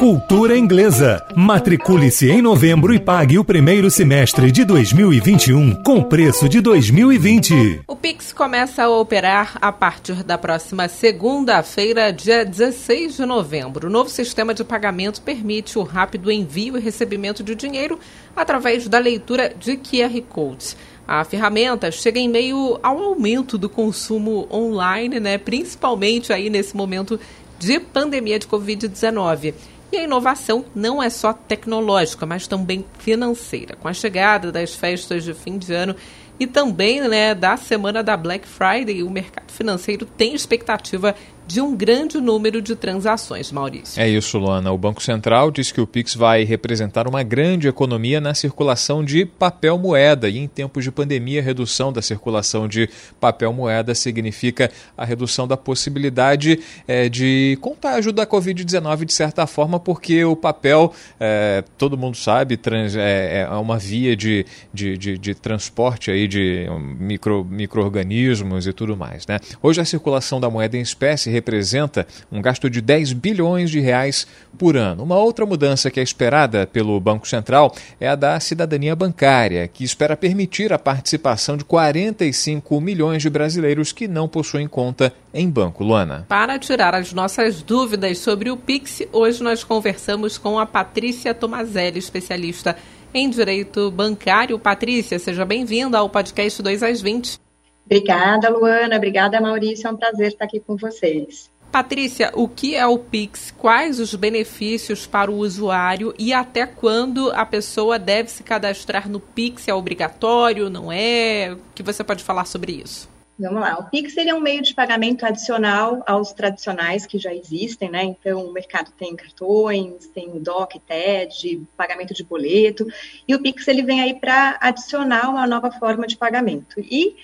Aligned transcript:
Cultura 0.00 0.56
Inglesa. 0.56 1.22
Matricule-se 1.36 2.30
em 2.30 2.40
novembro 2.40 2.94
e 2.94 2.98
pague 2.98 3.38
o 3.38 3.44
primeiro 3.44 3.90
semestre 3.90 4.50
de 4.50 4.64
2021 4.64 5.82
com 5.82 6.02
preço 6.02 6.48
de 6.48 6.62
2020. 6.62 7.82
O 7.86 7.94
Pix 7.94 8.32
começa 8.32 8.84
a 8.84 8.88
operar 8.88 9.58
a 9.60 9.70
partir 9.70 10.24
da 10.24 10.38
próxima 10.38 10.88
segunda-feira, 10.88 12.10
dia 12.14 12.46
16 12.46 13.16
de 13.16 13.26
novembro. 13.26 13.88
O 13.88 13.90
novo 13.90 14.08
sistema 14.08 14.54
de 14.54 14.64
pagamento 14.64 15.20
permite 15.20 15.78
o 15.78 15.82
rápido 15.82 16.32
envio 16.32 16.78
e 16.78 16.80
recebimento 16.80 17.42
de 17.42 17.54
dinheiro 17.54 18.00
através 18.34 18.88
da 18.88 18.98
leitura 18.98 19.54
de 19.54 19.76
QR 19.76 20.18
Codes. 20.30 20.78
A 21.06 21.22
ferramenta 21.24 21.90
chega 21.90 22.18
em 22.18 22.26
meio 22.26 22.80
ao 22.82 22.98
aumento 23.02 23.58
do 23.58 23.68
consumo 23.68 24.48
online, 24.50 25.20
né? 25.20 25.36
principalmente 25.36 26.32
aí 26.32 26.48
nesse 26.48 26.74
momento 26.74 27.20
de 27.58 27.78
pandemia 27.78 28.38
de 28.38 28.46
Covid-19. 28.46 29.52
E 29.92 29.96
a 29.96 30.04
inovação 30.04 30.64
não 30.74 31.02
é 31.02 31.10
só 31.10 31.32
tecnológica, 31.32 32.24
mas 32.24 32.46
também 32.46 32.84
financeira. 32.98 33.74
Com 33.76 33.88
a 33.88 33.92
chegada 33.92 34.52
das 34.52 34.74
festas 34.74 35.24
de 35.24 35.34
fim 35.34 35.58
de 35.58 35.72
ano 35.72 35.96
e 36.38 36.46
também 36.46 37.00
né, 37.02 37.34
da 37.34 37.56
semana 37.56 38.02
da 38.02 38.16
Black 38.16 38.46
Friday, 38.46 39.02
o 39.02 39.10
mercado 39.10 39.50
financeiro 39.50 40.06
tem 40.06 40.34
expectativa 40.34 41.14
de 41.50 41.60
um 41.60 41.74
grande 41.74 42.20
número 42.20 42.62
de 42.62 42.76
transações, 42.76 43.50
Maurício. 43.50 44.00
É 44.00 44.08
isso, 44.08 44.38
Luana. 44.38 44.70
O 44.70 44.78
Banco 44.78 45.02
Central 45.02 45.50
diz 45.50 45.72
que 45.72 45.80
o 45.80 45.86
Pix 45.86 46.14
vai 46.14 46.44
representar 46.44 47.08
uma 47.08 47.24
grande 47.24 47.66
economia 47.66 48.20
na 48.20 48.34
circulação 48.34 49.04
de 49.04 49.26
papel 49.26 49.76
moeda 49.76 50.28
e 50.28 50.38
em 50.38 50.46
tempos 50.46 50.84
de 50.84 50.92
pandemia, 50.92 51.40
a 51.40 51.42
redução 51.42 51.92
da 51.92 52.00
circulação 52.00 52.68
de 52.68 52.88
papel 53.18 53.52
moeda 53.52 53.96
significa 53.96 54.70
a 54.96 55.04
redução 55.04 55.48
da 55.48 55.56
possibilidade 55.56 56.60
é, 56.86 57.08
de 57.08 57.58
contágio 57.60 58.12
da 58.12 58.24
Covid-19 58.24 59.04
de 59.04 59.12
certa 59.12 59.44
forma, 59.44 59.80
porque 59.80 60.24
o 60.24 60.36
papel, 60.36 60.92
é, 61.18 61.64
todo 61.76 61.98
mundo 61.98 62.16
sabe, 62.16 62.56
trans, 62.56 62.94
é, 62.94 63.40
é, 63.40 63.48
uma 63.48 63.76
via 63.76 64.14
de, 64.14 64.46
de, 64.72 64.96
de, 64.96 65.18
de 65.18 65.34
transporte 65.34 66.12
aí 66.12 66.28
de 66.28 66.68
micro, 66.96 67.44
micro-organismos 67.44 68.68
e 68.68 68.72
tudo 68.72 68.96
mais. 68.96 69.26
Né? 69.26 69.40
Hoje 69.60 69.80
a 69.80 69.84
circulação 69.84 70.40
da 70.40 70.48
moeda 70.48 70.76
em 70.76 70.80
espécie 70.80 71.39
representa 71.40 72.06
um 72.30 72.40
gasto 72.40 72.70
de 72.70 72.80
10 72.80 73.14
bilhões 73.14 73.70
de 73.70 73.80
reais 73.80 74.26
por 74.58 74.76
ano. 74.76 75.02
Uma 75.02 75.16
outra 75.16 75.44
mudança 75.44 75.90
que 75.90 75.98
é 75.98 76.02
esperada 76.02 76.66
pelo 76.66 77.00
Banco 77.00 77.26
Central 77.26 77.74
é 77.98 78.08
a 78.08 78.14
da 78.14 78.38
cidadania 78.38 78.94
bancária, 78.94 79.66
que 79.66 79.82
espera 79.82 80.16
permitir 80.16 80.72
a 80.72 80.78
participação 80.78 81.56
de 81.56 81.64
45 81.64 82.80
milhões 82.80 83.22
de 83.22 83.30
brasileiros 83.30 83.92
que 83.92 84.06
não 84.06 84.28
possuem 84.28 84.68
conta 84.68 85.12
em 85.32 85.48
banco. 85.48 85.82
Luana. 85.82 86.26
Para 86.28 86.58
tirar 86.58 86.94
as 86.94 87.12
nossas 87.12 87.62
dúvidas 87.62 88.18
sobre 88.18 88.50
o 88.50 88.56
Pix, 88.56 89.02
hoje 89.12 89.42
nós 89.42 89.64
conversamos 89.64 90.36
com 90.36 90.58
a 90.58 90.66
Patrícia 90.66 91.32
Tomazelli, 91.32 91.98
especialista 91.98 92.76
em 93.14 93.28
direito 93.30 93.90
bancário. 93.90 94.58
Patrícia, 94.58 95.18
seja 95.18 95.44
bem-vinda 95.44 95.98
ao 95.98 96.08
podcast 96.08 96.62
2 96.62 96.82
às 96.82 97.00
20. 97.00 97.49
Obrigada, 97.90 98.48
Luana. 98.48 98.96
Obrigada, 98.96 99.40
Maurício. 99.40 99.88
É 99.88 99.90
um 99.90 99.96
prazer 99.96 100.28
estar 100.28 100.44
aqui 100.44 100.60
com 100.60 100.76
vocês. 100.76 101.50
Patrícia, 101.72 102.30
o 102.34 102.48
que 102.48 102.76
é 102.76 102.86
o 102.86 102.98
Pix? 102.98 103.52
Quais 103.56 103.98
os 103.98 104.14
benefícios 104.14 105.06
para 105.06 105.30
o 105.30 105.36
usuário 105.36 106.14
e 106.18 106.32
até 106.32 106.66
quando 106.66 107.30
a 107.32 107.44
pessoa 107.44 107.98
deve 107.98 108.30
se 108.30 108.44
cadastrar 108.44 109.08
no 109.08 109.18
Pix? 109.18 109.66
É 109.66 109.74
obrigatório? 109.74 110.70
Não 110.70 110.90
é? 110.92 111.52
O 111.52 111.58
que 111.74 111.82
você 111.82 112.04
pode 112.04 112.22
falar 112.22 112.44
sobre 112.44 112.72
isso? 112.72 113.08
Vamos 113.38 113.60
lá. 113.60 113.78
O 113.78 113.84
Pix 113.84 114.16
é 114.18 114.34
um 114.34 114.40
meio 114.40 114.60
de 114.60 114.74
pagamento 114.74 115.24
adicional 115.24 116.02
aos 116.06 116.32
tradicionais 116.32 117.06
que 117.06 117.18
já 117.18 117.34
existem, 117.34 117.90
né? 117.90 118.04
Então, 118.04 118.44
o 118.44 118.52
mercado 118.52 118.92
tem 118.98 119.16
cartões, 119.16 120.06
tem 120.08 120.28
o 120.28 120.38
DOC, 120.38 120.78
TED, 120.80 121.62
pagamento 121.74 122.12
de 122.12 122.22
boleto, 122.22 122.86
e 123.26 123.34
o 123.34 123.40
Pix 123.40 123.66
ele 123.66 123.82
vem 123.82 124.02
aí 124.02 124.14
para 124.14 124.58
adicionar 124.60 125.30
uma 125.30 125.46
nova 125.46 125.70
forma 125.70 126.06
de 126.06 126.18
pagamento. 126.18 126.80
E 126.80 127.16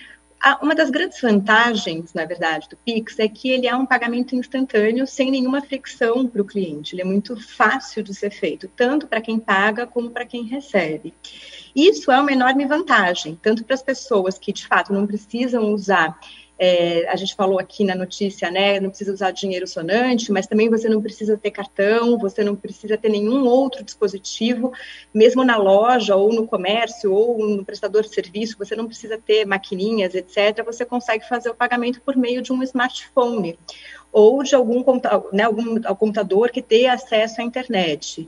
uma 0.62 0.74
das 0.74 0.90
grandes 0.90 1.20
vantagens, 1.20 2.12
na 2.14 2.24
verdade, 2.24 2.68
do 2.68 2.76
Pix 2.76 3.18
é 3.18 3.28
que 3.28 3.50
ele 3.50 3.66
é 3.66 3.74
um 3.74 3.86
pagamento 3.86 4.36
instantâneo, 4.36 5.06
sem 5.06 5.30
nenhuma 5.30 5.62
fricção 5.62 6.26
para 6.26 6.42
o 6.42 6.44
cliente. 6.44 6.94
Ele 6.94 7.02
é 7.02 7.04
muito 7.04 7.36
fácil 7.36 8.02
de 8.02 8.14
ser 8.14 8.30
feito, 8.30 8.68
tanto 8.76 9.06
para 9.06 9.20
quem 9.20 9.38
paga 9.38 9.86
como 9.86 10.10
para 10.10 10.26
quem 10.26 10.44
recebe. 10.44 11.14
Isso 11.74 12.12
é 12.12 12.20
uma 12.20 12.32
enorme 12.32 12.64
vantagem, 12.64 13.38
tanto 13.42 13.64
para 13.64 13.74
as 13.74 13.82
pessoas 13.82 14.38
que, 14.38 14.52
de 14.52 14.66
fato, 14.66 14.92
não 14.92 15.06
precisam 15.06 15.72
usar 15.72 16.18
é, 16.58 17.06
a 17.08 17.16
gente 17.16 17.34
falou 17.34 17.58
aqui 17.58 17.84
na 17.84 17.94
notícia, 17.94 18.50
né? 18.50 18.80
Não 18.80 18.88
precisa 18.88 19.12
usar 19.12 19.30
dinheiro 19.30 19.66
sonante, 19.66 20.32
mas 20.32 20.46
também 20.46 20.70
você 20.70 20.88
não 20.88 21.02
precisa 21.02 21.36
ter 21.36 21.50
cartão, 21.50 22.18
você 22.18 22.42
não 22.42 22.56
precisa 22.56 22.96
ter 22.96 23.10
nenhum 23.10 23.44
outro 23.44 23.84
dispositivo, 23.84 24.72
mesmo 25.12 25.44
na 25.44 25.56
loja 25.58 26.16
ou 26.16 26.32
no 26.32 26.46
comércio 26.46 27.12
ou 27.12 27.46
no 27.46 27.64
prestador 27.64 28.02
de 28.02 28.14
serviço, 28.14 28.56
você 28.58 28.74
não 28.74 28.86
precisa 28.86 29.18
ter 29.18 29.44
maquininhas, 29.44 30.14
etc. 30.14 30.64
Você 30.64 30.84
consegue 30.84 31.28
fazer 31.28 31.50
o 31.50 31.54
pagamento 31.54 32.00
por 32.00 32.16
meio 32.16 32.40
de 32.40 32.52
um 32.52 32.62
smartphone 32.62 33.58
ou 34.10 34.42
de 34.42 34.54
algum, 34.54 34.82
né, 35.32 35.44
algum 35.44 35.80
computador 35.82 36.50
que 36.50 36.62
dê 36.62 36.86
acesso 36.86 37.42
à 37.42 37.44
internet. 37.44 38.26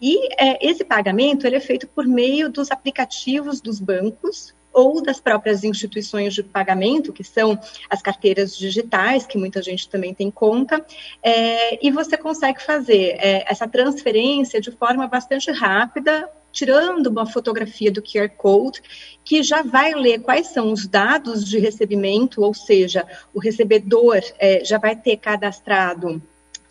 E 0.00 0.32
é, 0.42 0.66
esse 0.66 0.82
pagamento 0.82 1.46
ele 1.46 1.56
é 1.56 1.60
feito 1.60 1.86
por 1.86 2.06
meio 2.06 2.48
dos 2.48 2.70
aplicativos 2.70 3.60
dos 3.60 3.78
bancos 3.80 4.55
ou 4.76 5.00
das 5.00 5.18
próprias 5.18 5.64
instituições 5.64 6.34
de 6.34 6.42
pagamento, 6.42 7.10
que 7.10 7.24
são 7.24 7.58
as 7.88 8.02
carteiras 8.02 8.54
digitais, 8.54 9.26
que 9.26 9.38
muita 9.38 9.62
gente 9.62 9.88
também 9.88 10.12
tem 10.12 10.30
conta, 10.30 10.84
é, 11.22 11.84
e 11.84 11.90
você 11.90 12.14
consegue 12.14 12.62
fazer 12.62 13.16
é, 13.18 13.50
essa 13.50 13.66
transferência 13.66 14.60
de 14.60 14.70
forma 14.70 15.06
bastante 15.06 15.50
rápida, 15.50 16.28
tirando 16.52 17.06
uma 17.06 17.24
fotografia 17.24 17.90
do 17.90 18.02
QR 18.02 18.28
Code, 18.36 18.82
que 19.24 19.42
já 19.42 19.62
vai 19.62 19.94
ler 19.94 20.20
quais 20.20 20.48
são 20.48 20.70
os 20.70 20.86
dados 20.86 21.42
de 21.42 21.58
recebimento, 21.58 22.42
ou 22.42 22.52
seja, 22.52 23.06
o 23.32 23.40
recebedor 23.40 24.20
é, 24.38 24.62
já 24.62 24.76
vai 24.76 24.94
ter 24.94 25.16
cadastrado 25.16 26.20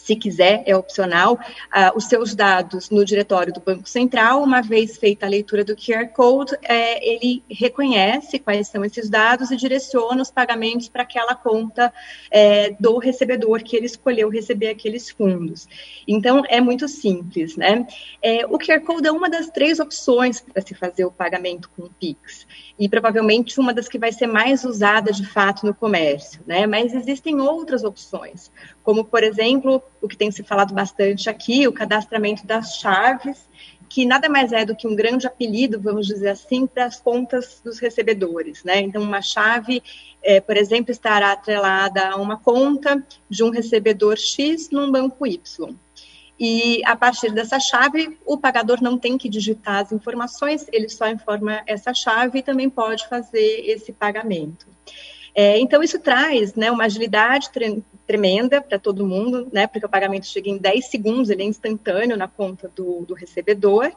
se 0.06 0.16
quiser, 0.16 0.62
é 0.68 0.78
opcional, 0.78 1.34
uh, 1.34 1.98
os 1.98 2.06
seus 2.06 2.36
dados 2.36 2.92
no 2.92 3.04
diretório 3.04 3.52
do 3.52 3.60
Banco 3.60 3.90
Central. 3.90 4.44
Uma 4.44 4.62
vez 4.62 4.98
feita 4.98 5.26
a 5.26 5.30
leitura 5.30 5.66
do 5.66 5.76
QR 5.76 6.08
Code, 6.10 6.56
é, 6.62 7.04
ele 7.04 7.44
reconhece 7.50 8.38
quais 8.38 8.68
são 8.68 8.86
esses 8.86 9.10
dados 9.10 9.50
e 9.50 9.58
direciona 9.58 10.22
os 10.22 10.30
pagamentos 10.30 10.88
para 10.88 11.02
aquela 11.02 11.34
conta 11.34 11.92
é, 12.30 12.76
do 12.80 13.00
recebedor 13.00 13.64
que 13.64 13.76
ele 13.76 13.88
escolheu 13.88 14.30
receber 14.30 14.68
aqueles 14.68 15.10
fundos. 15.10 15.68
Então, 16.08 16.44
é 16.50 16.62
muito 16.62 16.88
simples, 16.88 17.58
né? 17.58 17.88
É, 18.22 18.46
o 18.46 18.60
QR 18.60 18.82
Code 18.82 19.08
é 19.08 19.12
uma 19.12 19.28
das 19.28 19.50
três 19.50 19.80
opções 19.80 20.40
para 20.40 20.62
se 20.62 20.76
fazer 20.76 21.06
o 21.06 21.12
pagamento 21.12 21.68
com 21.76 21.82
o 21.82 21.90
Pix 21.90 22.46
e 22.78 22.90
provavelmente 22.90 23.60
uma 23.60 23.74
das 23.74 23.88
que 23.88 23.98
vai 23.98 24.12
ser 24.12 24.28
mais 24.28 24.64
usada 24.66 25.12
de 25.12 25.26
fato 25.26 25.66
no 25.66 25.74
comércio, 25.74 26.42
né? 26.46 26.68
Mas 26.68 26.94
existem 26.94 27.40
outras 27.40 27.84
opções, 27.84 28.52
como 28.84 29.06
por 29.06 29.24
exemplo 29.24 29.82
o 30.02 30.08
que 30.08 30.18
tem 30.18 30.30
se 30.30 30.44
falado 30.44 30.74
bastante 30.74 31.30
aqui, 31.30 31.68
o 31.68 31.74
cadastramento 31.74 32.46
das 32.46 32.78
chaves, 32.78 33.48
que 33.88 34.06
nada 34.06 34.28
mais 34.28 34.52
é 34.52 34.66
do 34.66 34.76
que 34.76 34.88
um 34.88 34.96
grande 34.96 35.28
apelido, 35.28 35.80
vamos 35.80 36.08
dizer 36.08 36.30
assim, 36.30 36.68
para 36.68 36.86
as 36.86 37.00
contas 37.00 37.62
dos 37.64 37.80
recebedores, 37.80 38.64
né? 38.64 38.82
Então, 38.82 39.02
uma 39.02 39.22
chave, 39.22 39.82
é, 40.22 40.42
por 40.42 40.58
exemplo, 40.58 40.92
estará 40.92 41.32
atrelada 41.32 42.10
a 42.10 42.16
uma 42.18 42.38
conta 42.38 43.02
de 43.30 43.44
um 43.44 43.50
recebedor 43.50 44.18
X 44.18 44.70
num 44.70 44.92
banco 44.92 45.26
Y. 45.26 45.76
E 46.40 46.82
a 46.86 46.96
partir 46.96 47.32
dessa 47.32 47.60
chave, 47.60 48.18
o 48.26 48.38
pagador 48.38 48.82
não 48.82 48.98
tem 48.98 49.18
que 49.18 49.30
digitar 49.30 49.84
as 49.84 49.92
informações, 49.92 50.68
ele 50.72 50.90
só 50.90 51.08
informa 51.08 51.64
essa 51.66 51.94
chave 51.94 52.40
e 52.40 52.44
também 52.44 52.70
pode 52.70 53.08
fazer 53.08 53.64
esse 53.66 53.94
pagamento. 53.94 54.68
É, 55.34 55.60
então, 55.60 55.84
isso 55.84 56.00
traz 56.00 56.56
né, 56.56 56.72
uma 56.72 56.86
agilidade 56.86 57.52
tre 57.52 57.84
tremenda 58.08 58.62
para 58.62 58.78
todo 58.78 59.06
mundo, 59.06 59.50
né, 59.52 59.66
porque 59.66 59.86
o 59.86 59.90
pagamento 59.90 60.28
chega 60.28 60.48
em 60.48 60.60
10 60.60 60.86
segundos, 60.86 61.32
ele 61.32 61.42
é 61.42 61.46
instantâneo 61.46 62.16
na 62.16 62.28
conta 62.28 62.72
do, 62.76 63.04
do 63.04 63.16
recebedor, 63.16 63.92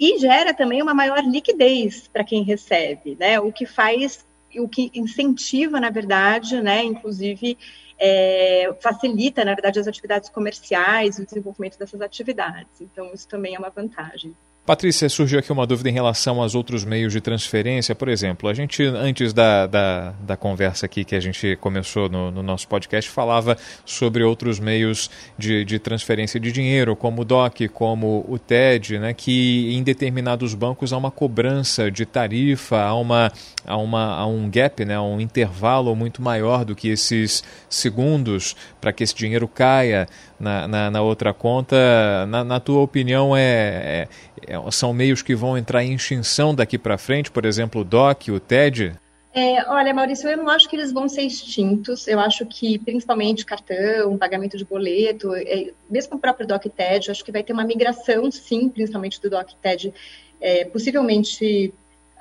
e 0.00 0.18
gera 0.18 0.52
também 0.52 0.82
uma 0.82 0.92
maior 0.92 1.22
liquidez 1.22 2.08
para 2.12 2.24
quem 2.24 2.42
recebe, 2.42 3.16
né, 3.20 3.38
o 3.38 3.52
que 3.52 3.64
faz, 3.64 4.26
o 4.56 4.68
que 4.68 4.90
incentiva, 4.92 5.78
na 5.78 5.90
verdade, 5.90 6.60
né, 6.60 6.82
inclusive, 6.82 7.56
é, 8.04 8.74
facilita, 8.80 9.44
na 9.44 9.54
verdade, 9.54 9.78
as 9.78 9.86
atividades 9.86 10.28
comerciais, 10.28 11.20
o 11.20 11.24
desenvolvimento 11.24 11.78
dessas 11.78 12.00
atividades. 12.00 12.80
Então, 12.80 13.14
isso 13.14 13.28
também 13.28 13.54
é 13.54 13.58
uma 13.60 13.70
vantagem. 13.70 14.36
Patrícia, 14.64 15.08
surgiu 15.08 15.40
aqui 15.40 15.50
uma 15.50 15.66
dúvida 15.66 15.90
em 15.90 15.92
relação 15.92 16.40
aos 16.40 16.54
outros 16.54 16.84
meios 16.84 17.12
de 17.12 17.20
transferência. 17.20 17.96
Por 17.96 18.08
exemplo, 18.08 18.48
a 18.48 18.54
gente, 18.54 18.80
antes 18.84 19.32
da, 19.32 19.66
da, 19.66 20.14
da 20.20 20.36
conversa 20.36 20.86
aqui 20.86 21.04
que 21.04 21.16
a 21.16 21.20
gente 21.20 21.56
começou 21.56 22.08
no, 22.08 22.30
no, 22.30 22.44
nosso 22.44 22.68
podcast, 22.68 23.10
falava 23.10 23.58
sobre 23.84 24.22
outros 24.22 24.60
meios 24.60 25.10
de, 25.36 25.64
de 25.64 25.80
transferência 25.80 26.38
de 26.38 26.52
dinheiro, 26.52 26.94
como 26.94 27.22
o 27.22 27.24
DOC, 27.24 27.66
como 27.74 28.24
o 28.28 28.38
TED, 28.38 29.00
né, 29.00 29.12
que 29.12 29.74
em 29.74 29.82
determinados 29.82 30.54
bancos 30.54 30.92
há 30.92 30.96
uma 30.96 31.10
cobrança 31.10 31.90
de 31.90 32.06
tarifa, 32.06 32.82
há, 32.82 32.94
uma, 32.94 33.32
há, 33.66 33.76
uma, 33.76 34.14
há 34.14 34.26
um 34.26 34.48
gap, 34.48 34.84
né, 34.84 34.96
um 35.00 35.20
intervalo 35.20 35.96
muito 35.96 36.22
maior 36.22 36.64
do 36.64 36.76
que 36.76 36.86
esses 36.86 37.42
segundos 37.68 38.54
para 38.80 38.92
que 38.92 39.02
esse 39.02 39.14
dinheiro 39.14 39.48
caia 39.48 40.06
na, 40.42 40.66
na, 40.66 40.90
na 40.90 41.02
outra 41.02 41.32
conta. 41.32 42.26
Na, 42.26 42.42
na 42.42 42.60
tua 42.60 42.80
opinião, 42.80 43.34
é, 43.36 44.08
é, 44.46 44.54
é, 44.54 44.70
são 44.70 44.92
meios 44.92 45.22
que 45.22 45.34
vão 45.34 45.56
entrar 45.56 45.84
em 45.84 45.94
extinção 45.94 46.54
daqui 46.54 46.76
para 46.76 46.98
frente, 46.98 47.30
por 47.30 47.44
exemplo, 47.44 47.80
o 47.80 47.84
DOC, 47.84 48.32
o 48.32 48.40
TED? 48.40 48.92
É, 49.34 49.66
olha, 49.70 49.94
Maurício, 49.94 50.28
eu 50.28 50.36
não 50.36 50.48
acho 50.50 50.68
que 50.68 50.76
eles 50.76 50.92
vão 50.92 51.08
ser 51.08 51.22
extintos. 51.22 52.06
Eu 52.06 52.20
acho 52.20 52.44
que, 52.44 52.78
principalmente, 52.78 53.46
cartão, 53.46 54.18
pagamento 54.18 54.58
de 54.58 54.64
boleto, 54.64 55.34
é, 55.34 55.70
mesmo 55.88 56.16
o 56.16 56.18
próprio 56.18 56.46
eu 56.46 57.12
acho 57.12 57.24
que 57.24 57.32
vai 57.32 57.42
ter 57.42 57.52
uma 57.52 57.64
migração, 57.64 58.30
sim, 58.30 58.68
principalmente 58.68 59.22
do 59.22 59.30
DocTed, 59.30 59.94
é, 60.40 60.64
possivelmente 60.64 61.72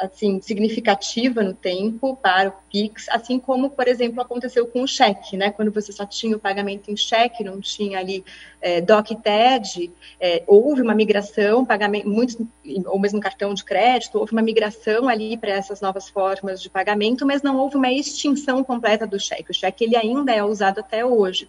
assim 0.01 0.41
significativa 0.41 1.43
no 1.43 1.53
tempo 1.53 2.15
para 2.15 2.49
o 2.49 2.53
Pix, 2.71 3.07
assim 3.09 3.39
como, 3.39 3.69
por 3.69 3.87
exemplo, 3.87 4.19
aconteceu 4.19 4.65
com 4.65 4.81
o 4.81 4.87
cheque, 4.87 5.37
né? 5.37 5.51
Quando 5.51 5.71
você 5.71 5.91
só 5.91 6.05
tinha 6.05 6.35
o 6.35 6.39
pagamento 6.39 6.89
em 6.89 6.97
cheque, 6.97 7.43
não 7.43 7.61
tinha 7.61 7.99
ali 7.99 8.25
é, 8.59 8.81
DocTed, 8.81 9.91
é, 10.19 10.43
houve 10.47 10.81
uma 10.81 10.95
migração, 10.95 11.63
pagamento, 11.63 12.09
muitos, 12.09 12.37
ou 12.85 12.99
mesmo 12.99 13.19
cartão 13.19 13.53
de 13.53 13.63
crédito, 13.63 14.17
houve 14.17 14.31
uma 14.31 14.41
migração 14.41 15.07
ali 15.07 15.37
para 15.37 15.51
essas 15.51 15.79
novas 15.81 16.09
formas 16.09 16.61
de 16.61 16.69
pagamento, 16.69 17.25
mas 17.25 17.43
não 17.43 17.57
houve 17.57 17.75
uma 17.75 17.91
extinção 17.91 18.63
completa 18.63 19.05
do 19.05 19.19
cheque. 19.19 19.51
O 19.51 19.53
cheque 19.53 19.83
ele 19.83 19.95
ainda 19.95 20.33
é 20.33 20.43
usado 20.43 20.79
até 20.79 21.05
hoje 21.05 21.47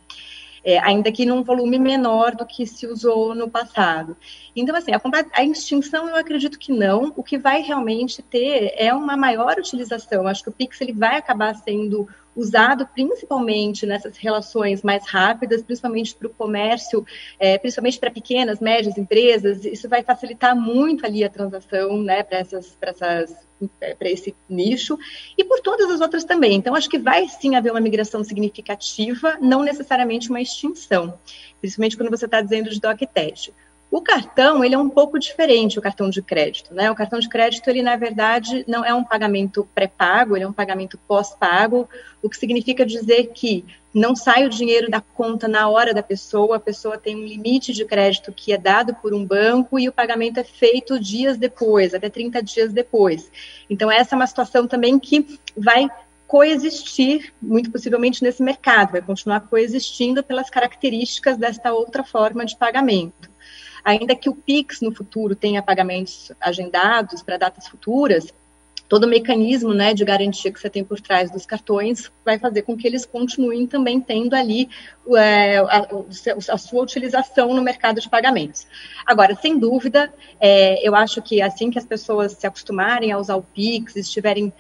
é, 0.65 0.79
ainda 0.79 1.11
que 1.11 1.27
num 1.27 1.43
volume 1.43 1.79
menor 1.79 2.35
do 2.35 2.47
que 2.47 2.67
se 2.67 2.87
usou 2.87 3.35
no 3.35 3.51
passado. 3.51 4.17
Então, 4.55 4.75
assim, 4.77 4.93
a, 4.93 5.01
a, 5.35 5.45
extinção 5.45 6.09
eu 6.09 6.17
acredito 6.17 6.59
que 6.59 6.73
não. 6.73 7.13
O 7.17 7.23
que 7.23 7.39
vai 7.39 7.63
realmente 7.63 8.23
ter 8.23 8.75
é 8.77 8.93
uma 8.95 9.17
maior 9.17 9.59
utilização. 9.59 10.27
Acho 10.27 10.45
que 10.45 10.49
o 10.49 10.53
Pix 10.53 10.81
ele 10.81 10.93
vai 10.93 11.17
acabar 11.17 11.55
sendo 11.55 12.09
usado 12.35 12.87
principalmente 12.95 13.87
nessas 13.87 14.17
relações 14.17 14.83
mais 14.83 15.07
rápidas, 15.07 15.63
principalmente 15.63 16.15
para 16.15 16.29
o 16.29 16.31
comércio, 16.31 17.05
é, 17.39 17.59
principalmente 17.59 17.99
para 17.99 18.11
pequenas, 18.11 18.61
médias 18.61 18.97
empresas. 18.97 19.65
Isso 19.65 19.89
vai 19.89 20.03
facilitar 20.03 20.57
muito 20.57 21.05
ali 21.05 21.25
a 21.25 21.31
transação, 21.31 22.03
né, 22.03 22.23
para 22.23 22.39
essas, 22.39 22.77
essas 22.81 23.35
para 23.79 24.11
esse 24.11 24.35
nicho 24.49 24.99
e 25.39 25.45
por 25.45 25.61
todas 25.61 25.91
as 25.91 26.01
outras 26.01 26.25
também. 26.25 26.55
Então, 26.55 26.75
acho 26.75 26.89
que 26.89 26.99
vai 26.99 27.29
sim 27.29 27.55
haver 27.55 27.71
uma 27.71 27.81
migração 27.81 28.25
significativa, 28.25 29.39
não 29.41 29.63
necessariamente 29.63 30.31
uma 30.31 30.41
extinção, 30.41 31.19
principalmente 31.61 31.97
quando 31.97 32.11
você 32.11 32.25
está 32.25 32.41
dizendo 32.41 32.71
de 32.71 32.81
DOC 32.81 33.07
teste. 33.13 33.55
O 33.93 34.01
cartão, 34.01 34.65
ele 34.65 34.75
é 34.75 34.79
um 34.79 34.89
pouco 34.89 35.19
diferente, 35.19 35.79
o 35.79 35.83
cartão 35.83 36.09
de 36.09 36.23
crédito, 36.23 36.73
né? 36.75 36.91
O 36.91 36.95
cartão 36.95 37.19
de 37.19 37.29
crédito, 37.29 37.69
ele, 37.69 37.83
na 37.83 37.95
verdade, 37.95 38.65
não 38.67 38.83
é 38.83 38.95
um 38.95 39.05
pagamento 39.05 39.69
pré-pago, 39.75 40.35
ele 40.35 40.45
é 40.45 40.49
um 40.49 40.53
pagamento 40.53 40.99
pós-pago, 41.07 41.87
o 42.23 42.31
que 42.31 42.39
significa 42.39 42.87
dizer 42.87 43.33
que 43.35 43.67
não 43.93 44.17
sai 44.17 44.47
o 44.47 44.49
dinheiro 44.49 44.91
da 44.91 45.03
conta 45.03 45.47
na 45.47 45.69
hora 45.69 45.93
da 45.93 46.03
pessoa, 46.03 46.57
a 46.57 46.59
pessoa 46.59 46.97
tem 46.97 47.15
um 47.15 47.27
limite 47.27 47.75
de 47.75 47.85
crédito 47.85 48.33
que 48.33 48.51
é 48.51 48.57
dado 48.57 48.95
por 48.95 49.13
um 49.13 49.27
banco 49.27 49.79
e 49.79 49.91
o 49.91 49.93
pagamento 49.93 50.41
é 50.41 50.45
feito 50.45 50.99
dias 50.99 51.37
depois, 51.37 51.93
até 51.93 52.09
30 52.09 52.43
dias 52.43 52.73
depois. 52.73 53.31
Então, 53.69 53.93
essa 53.93 54.15
é 54.15 54.17
uma 54.17 54.27
situação 54.27 54.67
também 54.67 54.99
que 54.99 55.39
vai 55.55 55.87
coexistir, 56.27 57.31
muito 57.43 57.71
possivelmente, 57.71 58.23
nesse 58.23 58.43
mercado, 58.43 58.93
vai 58.93 59.03
continuar 59.03 59.41
coexistindo 59.41 60.25
pelas 60.25 60.49
características 60.49 61.37
desta 61.37 61.75
outra 61.75 62.03
forma 62.03 62.47
de 62.47 62.57
pagamento. 62.57 63.32
Ainda 63.85 64.15
que 64.15 64.29
o 64.29 64.35
Pix 64.35 64.81
no 64.81 64.95
futuro 64.95 65.35
tenha 65.35 65.63
pagamentos 65.63 66.33
agendados 66.41 67.23
para 67.23 67.37
datas 67.37 67.67
futuras, 67.67 68.33
todo 68.93 69.05
o 69.05 69.09
mecanismo 69.09 69.73
né, 69.73 69.95
de 69.95 70.05
garantia 70.05 70.53
que 70.53 70.61
você 70.61 70.69
tem 70.69 70.85
por 70.85 71.01
trás 71.01 71.31
dos 71.31 71.47
cartões 71.47 72.13
vai 72.23 72.39
fazer 72.39 72.61
com 72.61 72.77
que 72.77 72.87
eles 72.87 73.07
continuem 73.07 73.67
também 73.67 73.99
tendo 73.99 74.35
ali 74.35 74.69
é, 75.17 75.57
a, 75.57 75.89
a, 76.53 76.59
sua 76.59 76.83
utilização 76.83 77.55
no 77.55 77.63
mercado 77.63 78.03
de 78.03 78.11
pagamentos. 78.11 78.67
Agora, 79.07 79.35
sem 79.35 79.59
dúvida, 79.59 80.13
é, 80.39 80.87
eu 80.87 80.95
acho 80.95 81.23
que 81.23 81.41
assim 81.41 81.71
que 81.71 81.79
as 81.79 81.87
pessoas 81.87 82.33
se 82.33 82.47
acostumarem 82.47 83.11
a 83.11 83.17
usar 83.17 83.37
o 83.37 83.43
Pix, 83.43 83.97
estiverem 83.97 84.53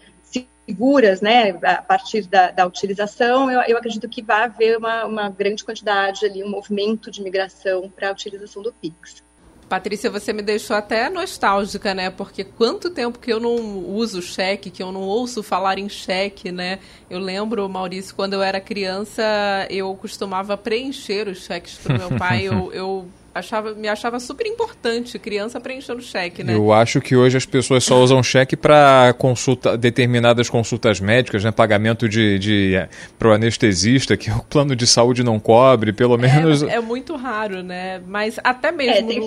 seguras, 0.66 1.20
né, 1.20 1.50
a 1.62 1.82
partir 1.82 2.26
da, 2.26 2.50
da 2.50 2.66
utilização, 2.66 3.50
eu, 3.50 3.60
eu, 3.62 3.76
acredito 3.76 4.08
que 4.08 4.22
vai 4.22 4.44
haver 4.44 4.78
uma, 4.78 5.04
uma 5.04 5.28
grande 5.28 5.64
quantidade 5.64 6.24
ali, 6.24 6.42
um 6.42 6.50
movimento 6.50 7.10
de 7.10 7.22
migração 7.22 7.90
para 7.90 8.08
a 8.08 8.12
utilização 8.12 8.62
do 8.62 8.72
Pix. 8.72 9.22
Patrícia, 9.68 10.10
você 10.10 10.34
me 10.34 10.42
deixou 10.42 10.76
até 10.76 11.08
nostálgica, 11.08 11.94
né? 11.94 12.10
Porque 12.10 12.44
quanto 12.44 12.90
tempo 12.90 13.18
que 13.18 13.32
eu 13.32 13.40
não 13.40 13.78
uso 13.78 14.20
cheque, 14.20 14.70
que 14.70 14.82
eu 14.82 14.92
não 14.92 15.00
ouço 15.00 15.42
falar 15.42 15.78
em 15.78 15.88
cheque, 15.88 16.52
né? 16.52 16.78
Eu 17.08 17.18
lembro, 17.18 17.66
Maurício, 17.70 18.14
quando 18.14 18.34
eu 18.34 18.42
era 18.42 18.60
criança, 18.60 19.22
eu 19.70 19.94
costumava 19.94 20.58
preencher 20.58 21.26
os 21.26 21.38
cheques 21.38 21.78
para 21.78 21.96
o 21.96 21.98
meu 21.98 22.18
pai. 22.18 22.42
eu, 22.42 22.70
eu 22.74 23.08
achava, 23.34 23.74
me 23.74 23.88
achava 23.88 24.20
super 24.20 24.46
importante 24.46 25.18
criança 25.18 25.60
preenchendo 25.60 26.02
cheque, 26.02 26.44
né? 26.44 26.54
Eu 26.54 26.72
acho 26.72 27.00
que 27.00 27.16
hoje 27.16 27.36
as 27.36 27.46
pessoas 27.46 27.84
só 27.84 28.00
usam 28.02 28.22
cheque 28.22 28.56
para 28.56 29.14
consulta 29.18 29.76
determinadas 29.76 30.50
consultas 30.50 31.00
médicas, 31.00 31.44
né? 31.44 31.50
Pagamento 31.50 32.08
de, 32.08 32.38
de 32.38 32.74
é, 32.74 32.88
para 33.18 33.28
o 33.28 33.32
anestesista 33.32 34.16
que 34.16 34.30
o 34.30 34.42
plano 34.48 34.76
de 34.76 34.86
saúde 34.86 35.22
não 35.22 35.38
cobre, 35.38 35.92
pelo 35.92 36.16
menos. 36.18 36.62
É, 36.62 36.74
é 36.74 36.80
muito 36.80 37.16
raro, 37.16 37.62
né? 37.62 38.00
Mas 38.06 38.38
até 38.42 38.70
mesmo. 38.70 39.10
É, 39.10 39.14
tem, 39.14 39.20
no... 39.20 39.26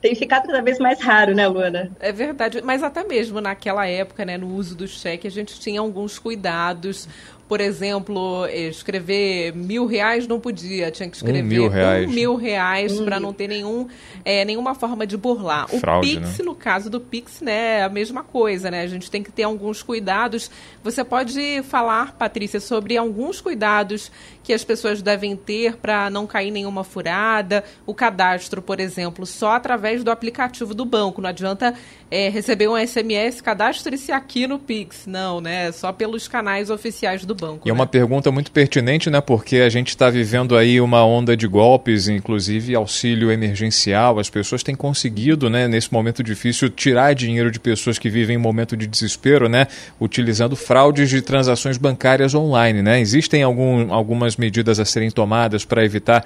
tem 0.00 0.14
ficado 0.14 0.46
cada 0.46 0.60
vez 0.60 0.78
mais 0.78 1.00
raro, 1.00 1.34
né, 1.34 1.46
Luana? 1.46 1.90
É 2.00 2.12
verdade, 2.12 2.60
mas 2.62 2.82
até 2.82 3.04
mesmo 3.04 3.40
naquela 3.40 3.86
época, 3.86 4.24
né, 4.24 4.36
no 4.36 4.54
uso 4.54 4.76
do 4.76 4.86
cheque, 4.86 5.26
a 5.26 5.30
gente 5.30 5.58
tinha 5.58 5.80
alguns 5.80 6.18
cuidados 6.18 7.08
por 7.48 7.62
exemplo, 7.62 8.46
escrever 8.46 9.54
mil 9.56 9.86
reais 9.86 10.26
não 10.26 10.38
podia, 10.38 10.90
tinha 10.90 11.08
que 11.08 11.16
escrever 11.16 11.42
um 11.42 11.46
mil 11.46 11.68
reais, 11.68 12.08
um 12.08 12.12
mil 12.12 12.36
reais 12.36 13.00
para 13.00 13.18
não 13.18 13.32
ter 13.32 13.48
nenhum, 13.48 13.88
é, 14.22 14.44
nenhuma 14.44 14.74
forma 14.74 15.06
de 15.06 15.16
burlar. 15.16 15.66
Fraude, 15.68 16.16
o 16.16 16.20
Pix, 16.20 16.38
né? 16.38 16.44
no 16.44 16.54
caso 16.54 16.90
do 16.90 17.00
Pix, 17.00 17.40
né, 17.40 17.78
é 17.78 17.82
a 17.84 17.88
mesma 17.88 18.22
coisa, 18.22 18.70
né? 18.70 18.82
A 18.82 18.86
gente 18.86 19.10
tem 19.10 19.22
que 19.22 19.32
ter 19.32 19.44
alguns 19.44 19.82
cuidados. 19.82 20.50
Você 20.84 21.02
pode 21.02 21.62
falar, 21.62 22.12
Patrícia, 22.16 22.60
sobre 22.60 22.98
alguns 22.98 23.40
cuidados 23.40 24.12
que 24.42 24.52
as 24.52 24.62
pessoas 24.62 25.00
devem 25.00 25.34
ter 25.34 25.76
para 25.76 26.10
não 26.10 26.26
cair 26.26 26.50
nenhuma 26.50 26.84
furada? 26.84 27.64
O 27.86 27.94
cadastro, 27.94 28.60
por 28.60 28.78
exemplo, 28.78 29.24
só 29.24 29.52
através 29.52 30.04
do 30.04 30.10
aplicativo 30.10 30.74
do 30.74 30.84
banco. 30.84 31.22
Não 31.22 31.30
adianta 31.30 31.74
é, 32.10 32.28
receber 32.28 32.68
um 32.68 32.76
SMS, 32.76 33.40
cadastre-se 33.40 34.12
aqui 34.12 34.46
no 34.46 34.58
Pix. 34.58 35.06
Não, 35.06 35.40
né? 35.40 35.72
Só 35.72 35.92
pelos 35.92 36.28
canais 36.28 36.68
oficiais 36.68 37.24
do 37.24 37.37
banco. 37.38 37.66
E 37.66 37.70
é 37.70 37.72
uma 37.72 37.84
né? 37.84 37.90
pergunta 37.90 38.30
muito 38.30 38.50
pertinente, 38.50 39.08
né? 39.08 39.20
Porque 39.20 39.56
a 39.56 39.68
gente 39.68 39.88
está 39.88 40.10
vivendo 40.10 40.56
aí 40.56 40.80
uma 40.80 41.04
onda 41.04 41.36
de 41.36 41.46
golpes, 41.46 42.08
inclusive 42.08 42.74
auxílio 42.74 43.30
emergencial. 43.30 44.18
As 44.18 44.28
pessoas 44.28 44.62
têm 44.62 44.74
conseguido, 44.74 45.48
né, 45.48 45.68
nesse 45.68 45.92
momento 45.92 46.22
difícil, 46.22 46.68
tirar 46.68 47.14
dinheiro 47.14 47.50
de 47.50 47.60
pessoas 47.60 47.98
que 47.98 48.10
vivem 48.10 48.36
em 48.36 48.38
momento 48.38 48.76
de 48.76 48.86
desespero, 48.86 49.48
né? 49.48 49.66
Utilizando 50.00 50.56
fraudes 50.56 51.08
de 51.08 51.22
transações 51.22 51.76
bancárias 51.76 52.34
online, 52.34 52.82
né? 52.82 53.00
Existem 53.00 53.42
algum, 53.42 53.92
algumas 53.92 54.36
medidas 54.36 54.80
a 54.80 54.84
serem 54.84 55.10
tomadas 55.10 55.64
para 55.64 55.84
evitar 55.84 56.24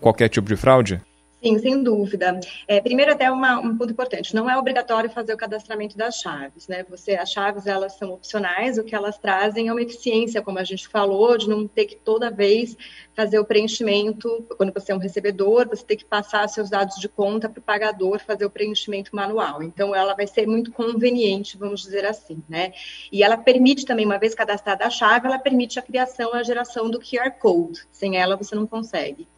qualquer 0.00 0.28
tipo 0.28 0.48
de 0.48 0.56
fraude? 0.56 1.00
Sim, 1.42 1.58
sem 1.58 1.82
dúvida. 1.82 2.40
É, 2.66 2.80
primeiro, 2.80 3.12
até 3.12 3.30
uma, 3.30 3.60
um 3.60 3.76
ponto 3.76 3.92
importante: 3.92 4.34
não 4.34 4.48
é 4.48 4.56
obrigatório 4.56 5.10
fazer 5.10 5.34
o 5.34 5.36
cadastramento 5.36 5.96
das 5.96 6.16
chaves, 6.16 6.66
né? 6.66 6.82
Você, 6.88 7.14
as 7.14 7.30
chaves 7.30 7.66
elas 7.66 7.92
são 7.98 8.12
opcionais, 8.12 8.78
o 8.78 8.84
que 8.84 8.94
elas 8.94 9.18
trazem 9.18 9.68
é 9.68 9.72
uma 9.72 9.82
eficiência, 9.82 10.40
como 10.40 10.58
a 10.58 10.64
gente 10.64 10.88
falou, 10.88 11.36
de 11.36 11.46
não 11.46 11.68
ter 11.68 11.84
que 11.84 11.96
toda 11.96 12.30
vez 12.30 12.74
fazer 13.14 13.38
o 13.38 13.44
preenchimento. 13.44 14.46
Quando 14.56 14.72
você 14.72 14.92
é 14.92 14.94
um 14.94 14.98
recebedor, 14.98 15.68
você 15.68 15.84
tem 15.84 15.96
que 15.98 16.06
passar 16.06 16.48
seus 16.48 16.70
dados 16.70 16.96
de 16.96 17.08
conta 17.08 17.50
para 17.50 17.60
o 17.60 17.62
pagador 17.62 18.18
fazer 18.18 18.46
o 18.46 18.50
preenchimento 18.50 19.14
manual. 19.14 19.62
Então, 19.62 19.94
ela 19.94 20.14
vai 20.14 20.26
ser 20.26 20.46
muito 20.46 20.72
conveniente, 20.72 21.58
vamos 21.58 21.82
dizer 21.82 22.06
assim, 22.06 22.42
né? 22.48 22.72
E 23.12 23.22
ela 23.22 23.36
permite 23.36 23.84
também, 23.84 24.06
uma 24.06 24.18
vez 24.18 24.34
cadastrada 24.34 24.86
a 24.86 24.90
chave, 24.90 25.26
ela 25.26 25.38
permite 25.38 25.78
a 25.78 25.82
criação 25.82 26.32
a 26.32 26.42
geração 26.42 26.90
do 26.90 26.98
QR 26.98 27.30
Code. 27.38 27.82
Sem 27.92 28.16
ela, 28.16 28.36
você 28.36 28.54
não 28.54 28.66
consegue. 28.66 29.28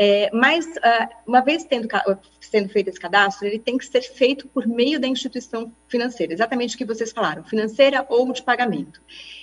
É, 0.00 0.30
mas, 0.32 0.64
uh, 0.64 1.08
uma 1.26 1.40
vez 1.40 1.64
tendo, 1.64 1.88
sendo 2.40 2.68
feito 2.68 2.88
esse 2.88 3.00
cadastro, 3.00 3.48
ele 3.48 3.58
tem 3.58 3.76
que 3.76 3.84
ser 3.84 4.00
feito 4.00 4.46
por 4.46 4.64
meio 4.64 5.00
da 5.00 5.08
instituição 5.08 5.72
financeira, 5.88 6.32
exatamente 6.32 6.76
o 6.76 6.78
que 6.78 6.84
vocês 6.84 7.10
falaram, 7.10 7.42
financeira 7.42 8.06
ou 8.08 8.32
de 8.32 8.40
pagamento. 8.40 9.02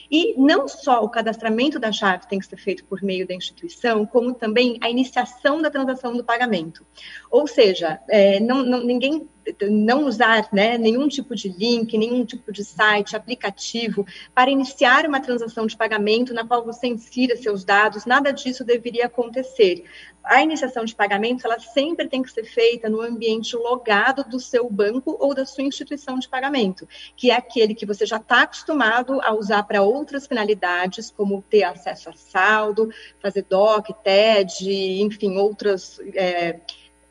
E 0.10 0.34
não 0.38 0.66
só 0.66 1.04
o 1.04 1.10
cadastramento 1.10 1.78
da 1.78 1.92
chave 1.92 2.26
tem 2.30 2.40
que 2.40 2.46
ser 2.46 2.56
feito 2.56 2.86
por 2.86 3.02
meio 3.02 3.28
da 3.28 3.34
instituição, 3.34 4.06
como 4.06 4.34
também 4.34 4.78
a 4.80 4.90
iniciação 4.90 5.62
da 5.62 5.70
transação 5.70 6.16
do 6.16 6.24
pagamento. 6.24 6.86
Ou 7.30 7.46
seja, 7.48 8.00
é, 8.08 8.40
não, 8.40 8.64
não, 8.64 8.82
ninguém 8.82 9.28
não 9.70 10.06
usar 10.06 10.48
né, 10.52 10.78
nenhum 10.78 11.08
tipo 11.08 11.36
de 11.36 11.50
link, 11.50 11.98
nenhum 11.98 12.26
tipo 12.26 12.52
de 12.52 12.64
site, 12.64 13.16
aplicativo 13.16 14.06
para 14.34 14.50
iniciar 14.50 15.06
uma 15.06 15.20
transação 15.20 15.68
de 15.68 15.78
pagamento 15.78 16.34
na 16.34 16.46
qual 16.46 16.66
você 16.66 16.88
insira 16.88 17.36
seus 17.38 17.64
dados, 17.64 18.06
nada 18.06 18.32
disso 18.32 18.64
deveria 18.64 19.06
acontecer. 19.06 19.86
A 20.24 20.42
iniciação 20.42 20.84
de 20.86 20.96
pagamento, 20.96 21.46
ela 21.46 21.60
sempre 21.60 22.08
tem 22.08 22.24
que 22.24 22.32
ser 22.32 22.44
feita 22.46 22.90
no 22.90 23.00
ambiente 23.00 23.56
logado 23.56 24.24
do 24.24 24.40
seu 24.40 24.68
banco 24.68 25.16
ou 25.20 25.36
da 25.36 25.46
sua 25.46 25.64
instituição 25.64 26.18
de 26.18 26.28
pagamento, 26.28 26.88
que 27.16 27.30
é 27.30 27.36
aquele 27.36 27.76
que 27.76 27.86
você 27.86 28.08
já 28.08 28.18
está 28.18 28.42
acostumado 28.42 29.22
a 29.22 29.36
usar 29.36 29.62
para 29.64 29.84
outras 29.84 30.26
finalidades, 30.26 31.12
como 31.12 31.44
ter 31.48 31.64
acesso 31.64 32.10
a 32.10 32.14
saldo, 32.14 32.90
fazer 33.22 33.44
DOC, 33.44 33.94
TED, 34.04 35.02
enfim, 35.02 35.38
outras... 35.38 36.00
É, 36.16 36.60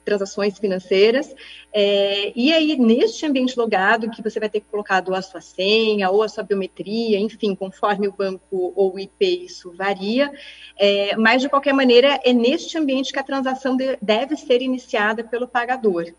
transações 0.05 0.59
financeiras. 0.59 1.35
É, 1.73 2.33
e 2.37 2.53
aí, 2.53 2.77
neste 2.77 3.25
ambiente 3.27 3.59
logado, 3.59 4.11
que 4.11 4.23
você 4.23 4.39
vai 4.39 4.49
ter 4.49 4.61
colocado 4.61 5.15
a 5.15 5.23
sua 5.23 5.41
senha 5.41 6.11
ou 6.11 6.23
a 6.23 6.29
sua 6.29 6.45
biometria, 6.45 7.19
enfim, 7.19 7.55
conforme 7.55 8.09
o 8.09 8.13
banco 8.13 8.73
ou 8.77 8.95
o 8.95 8.99
IP, 8.99 9.45
isso 9.45 9.73
varia. 9.73 10.31
É, 10.79 11.17
mas, 11.17 11.43
de 11.43 11.49
qualquer 11.49 11.73
maneira, 11.73 12.21
é 12.25 12.33
neste 12.33 12.77
ambiente 12.77 13.13
que 13.13 13.19
a 13.19 13.25
transação 13.25 13.77
de, 13.77 13.97
deve 14.01 14.37
ser 14.37 14.63
iniciada 14.63 15.25
pelo 15.25 15.49
pagador. 15.49 16.13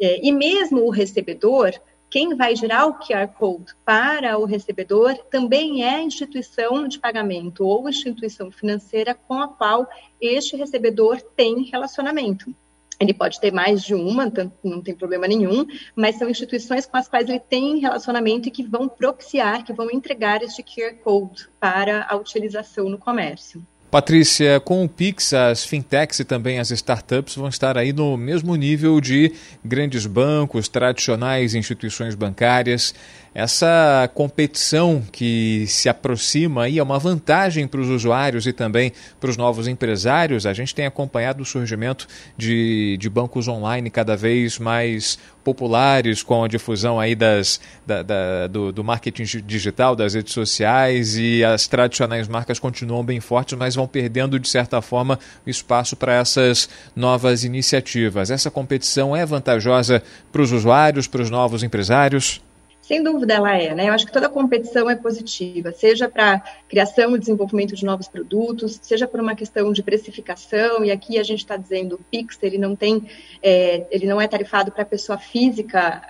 É, 0.00 0.20
e 0.22 0.32
mesmo 0.32 0.84
o 0.84 0.90
recebedor, 0.90 1.72
quem 2.12 2.34
vai 2.34 2.54
gerar 2.54 2.84
o 2.84 2.98
QR 2.98 3.26
Code 3.28 3.74
para 3.86 4.36
o 4.36 4.44
recebedor 4.44 5.16
também 5.30 5.82
é 5.82 5.94
a 5.94 6.02
instituição 6.02 6.86
de 6.86 6.98
pagamento 6.98 7.64
ou 7.64 7.88
instituição 7.88 8.50
financeira 8.50 9.14
com 9.14 9.40
a 9.40 9.48
qual 9.48 9.88
este 10.20 10.54
recebedor 10.54 11.22
tem 11.34 11.62
relacionamento. 11.62 12.54
Ele 13.02 13.12
pode 13.12 13.40
ter 13.40 13.52
mais 13.52 13.82
de 13.82 13.94
uma, 13.94 14.32
não 14.62 14.80
tem 14.80 14.94
problema 14.94 15.26
nenhum, 15.26 15.66
mas 15.94 16.16
são 16.16 16.28
instituições 16.28 16.86
com 16.86 16.96
as 16.96 17.08
quais 17.08 17.28
ele 17.28 17.40
tem 17.40 17.78
relacionamento 17.78 18.48
e 18.48 18.50
que 18.50 18.62
vão 18.62 18.88
propiciar, 18.88 19.64
que 19.64 19.72
vão 19.72 19.90
entregar 19.90 20.42
este 20.42 20.62
QR 20.62 20.94
Code 21.02 21.48
para 21.58 22.06
a 22.08 22.16
utilização 22.16 22.88
no 22.88 22.98
comércio. 22.98 23.66
Patrícia, 23.92 24.58
com 24.58 24.82
o 24.82 24.88
Pix, 24.88 25.34
as 25.34 25.66
fintechs 25.66 26.18
e 26.18 26.24
também 26.24 26.58
as 26.58 26.70
startups 26.70 27.36
vão 27.36 27.50
estar 27.50 27.76
aí 27.76 27.92
no 27.92 28.16
mesmo 28.16 28.56
nível 28.56 28.98
de 29.02 29.34
grandes 29.62 30.06
bancos, 30.06 30.66
tradicionais 30.66 31.54
instituições 31.54 32.14
bancárias. 32.14 32.94
Essa 33.34 34.10
competição 34.14 35.02
que 35.12 35.66
se 35.66 35.90
aproxima 35.90 36.64
aí 36.64 36.78
é 36.78 36.82
uma 36.82 36.98
vantagem 36.98 37.66
para 37.66 37.82
os 37.82 37.88
usuários 37.90 38.46
e 38.46 38.52
também 38.54 38.92
para 39.20 39.28
os 39.28 39.36
novos 39.36 39.68
empresários. 39.68 40.46
A 40.46 40.54
gente 40.54 40.74
tem 40.74 40.86
acompanhado 40.86 41.42
o 41.42 41.46
surgimento 41.46 42.08
de, 42.34 42.96
de 42.98 43.10
bancos 43.10 43.46
online 43.46 43.90
cada 43.90 44.16
vez 44.16 44.58
mais 44.58 45.18
populares 45.42 46.22
com 46.22 46.44
a 46.44 46.48
difusão 46.48 46.98
aí 46.98 47.14
das, 47.14 47.60
da, 47.86 48.02
da, 48.02 48.46
do, 48.46 48.72
do 48.72 48.84
marketing 48.84 49.24
digital, 49.44 49.94
das 49.96 50.14
redes 50.14 50.32
sociais 50.32 51.16
e 51.16 51.44
as 51.44 51.66
tradicionais 51.66 52.28
marcas 52.28 52.58
continuam 52.58 53.04
bem 53.04 53.20
fortes, 53.20 53.56
mas 53.58 53.74
vão 53.74 53.86
perdendo 53.86 54.38
de 54.38 54.48
certa 54.48 54.80
forma 54.80 55.18
espaço 55.46 55.96
para 55.96 56.14
essas 56.14 56.68
novas 56.94 57.44
iniciativas. 57.44 58.30
Essa 58.30 58.50
competição 58.50 59.16
é 59.16 59.24
vantajosa 59.26 60.02
para 60.30 60.42
os 60.42 60.52
usuários, 60.52 61.06
para 61.06 61.22
os 61.22 61.30
novos 61.30 61.62
empresários? 61.62 62.40
Sem 62.82 63.00
dúvida 63.00 63.34
ela 63.34 63.56
é, 63.56 63.72
né? 63.76 63.88
Eu 63.88 63.92
acho 63.92 64.04
que 64.04 64.12
toda 64.12 64.28
competição 64.28 64.90
é 64.90 64.96
positiva, 64.96 65.70
seja 65.70 66.08
para 66.08 66.42
criação 66.68 67.14
e 67.14 67.18
desenvolvimento 67.18 67.76
de 67.76 67.84
novos 67.84 68.08
produtos, 68.08 68.80
seja 68.82 69.06
por 69.06 69.20
uma 69.20 69.36
questão 69.36 69.72
de 69.72 69.84
precificação, 69.84 70.84
e 70.84 70.90
aqui 70.90 71.16
a 71.16 71.22
gente 71.22 71.38
está 71.38 71.56
dizendo 71.56 71.94
o 71.94 72.04
Pix, 72.10 72.36
ele 72.42 72.58
não 72.58 72.74
tem, 72.74 73.08
é, 73.40 73.86
ele 73.88 74.04
não 74.04 74.20
é 74.20 74.26
tarifado 74.26 74.72
para 74.72 74.84
pessoa 74.84 75.16
física, 75.16 76.02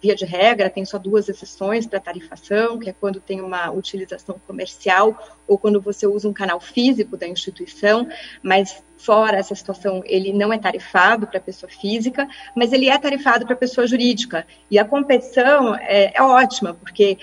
via 0.00 0.14
de 0.14 0.24
regra, 0.24 0.70
tem 0.70 0.86
só 0.86 0.96
duas 0.96 1.28
exceções 1.28 1.86
para 1.86 2.00
tarifação, 2.00 2.78
que 2.78 2.88
é 2.88 2.94
quando 2.94 3.20
tem 3.20 3.42
uma 3.42 3.70
utilização 3.70 4.40
comercial 4.46 5.43
ou 5.46 5.58
quando 5.58 5.80
você 5.80 6.06
usa 6.06 6.28
um 6.28 6.32
canal 6.32 6.60
físico 6.60 7.16
da 7.16 7.26
instituição, 7.26 8.08
mas 8.42 8.82
fora 8.96 9.36
essa 9.36 9.54
situação, 9.54 10.02
ele 10.06 10.32
não 10.32 10.52
é 10.52 10.58
tarifado 10.58 11.26
para 11.26 11.38
pessoa 11.38 11.70
física, 11.70 12.26
mas 12.56 12.72
ele 12.72 12.88
é 12.88 12.96
tarifado 12.96 13.46
para 13.46 13.54
pessoa 13.54 13.86
jurídica. 13.86 14.46
E 14.70 14.78
a 14.78 14.84
competição 14.84 15.74
é, 15.74 16.12
é 16.14 16.22
ótima, 16.22 16.72
porque 16.72 17.18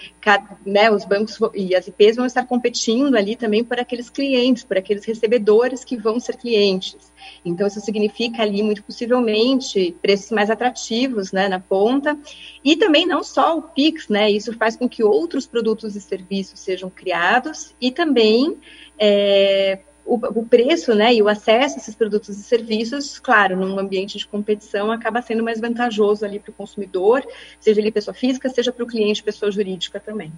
né, 0.65 0.91
os 0.91 1.05
bancos 1.05 1.39
e 1.55 1.75
as 1.75 1.87
IPs 1.87 2.17
vão 2.17 2.25
estar 2.25 2.45
competindo 2.45 3.15
ali 3.15 3.35
também 3.35 3.63
por 3.63 3.79
aqueles 3.79 4.09
clientes, 4.09 4.63
por 4.63 4.77
aqueles 4.77 5.03
recebedores 5.05 5.83
que 5.83 5.97
vão 5.97 6.19
ser 6.19 6.37
clientes. 6.37 7.10
Então, 7.43 7.67
isso 7.67 7.79
significa 7.81 8.41
ali, 8.41 8.61
muito 8.63 8.83
possivelmente, 8.83 9.95
preços 10.01 10.31
mais 10.31 10.49
atrativos 10.49 11.31
né, 11.31 11.47
na 11.47 11.59
ponta. 11.59 12.17
E 12.63 12.75
também 12.75 13.05
não 13.05 13.23
só 13.23 13.57
o 13.57 13.61
PIX, 13.61 14.09
né? 14.09 14.29
Isso 14.29 14.53
faz 14.53 14.75
com 14.75 14.87
que 14.87 15.03
outros 15.03 15.45
produtos 15.45 15.95
e 15.95 16.01
serviços 16.01 16.59
sejam 16.59 16.89
criados 16.89 17.73
e 17.79 17.91
também 17.91 18.57
é, 18.99 19.79
o, 20.05 20.15
o, 20.15 20.45
preço 20.45 20.93
né, 20.93 21.13
e 21.13 21.21
o 21.21 21.27
acesso 21.27 21.75
a 21.75 21.77
esses 21.77 21.95
produtos 21.95 22.37
e 22.37 22.43
serviços, 22.43 23.19
claro, 23.19 23.55
num 23.55 23.79
ambiente 23.79 24.17
de 24.17 24.27
competição, 24.27 24.91
acaba 24.91 25.21
sendo 25.21 25.43
mais 25.43 25.59
vantajoso 25.59 26.25
ali 26.25 26.39
para 26.39 26.51
o 26.51 26.53
consumidor, 26.53 27.25
seja 27.59 27.79
ele 27.79 27.91
pessoa 27.91 28.13
física, 28.13 28.49
seja 28.49 28.71
para 28.71 28.83
o 28.83 28.87
cliente 28.87 29.23
pessoa 29.23 29.51
jurídica 29.51 29.99
também. 29.99 30.31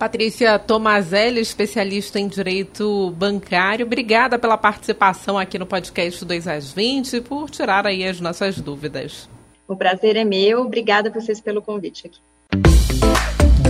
Patrícia 0.00 0.58
Tomazelli, 0.58 1.42
especialista 1.42 2.18
em 2.18 2.26
direito 2.26 3.10
bancário, 3.18 3.84
obrigada 3.84 4.38
pela 4.38 4.56
participação 4.56 5.38
aqui 5.38 5.58
no 5.58 5.66
podcast 5.66 6.24
2 6.24 6.48
às 6.48 6.72
20 6.72 7.16
e 7.16 7.20
por 7.20 7.50
tirar 7.50 7.86
aí 7.86 8.06
as 8.06 8.18
nossas 8.18 8.58
dúvidas. 8.58 9.28
O 9.68 9.76
prazer 9.76 10.16
é 10.16 10.24
meu, 10.24 10.62
obrigada 10.62 11.10
a 11.10 11.12
vocês 11.12 11.38
pelo 11.38 11.60
convite 11.60 12.06
aqui. 12.06 12.18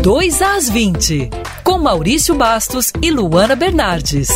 2 0.01 0.41
às 0.41 0.71
20, 0.71 1.31
com 1.65 1.79
Maurício 1.79 2.37
Bastos 2.37 2.93
e 3.03 3.11
Luana 3.11 3.57
Bernardes. 3.57 4.29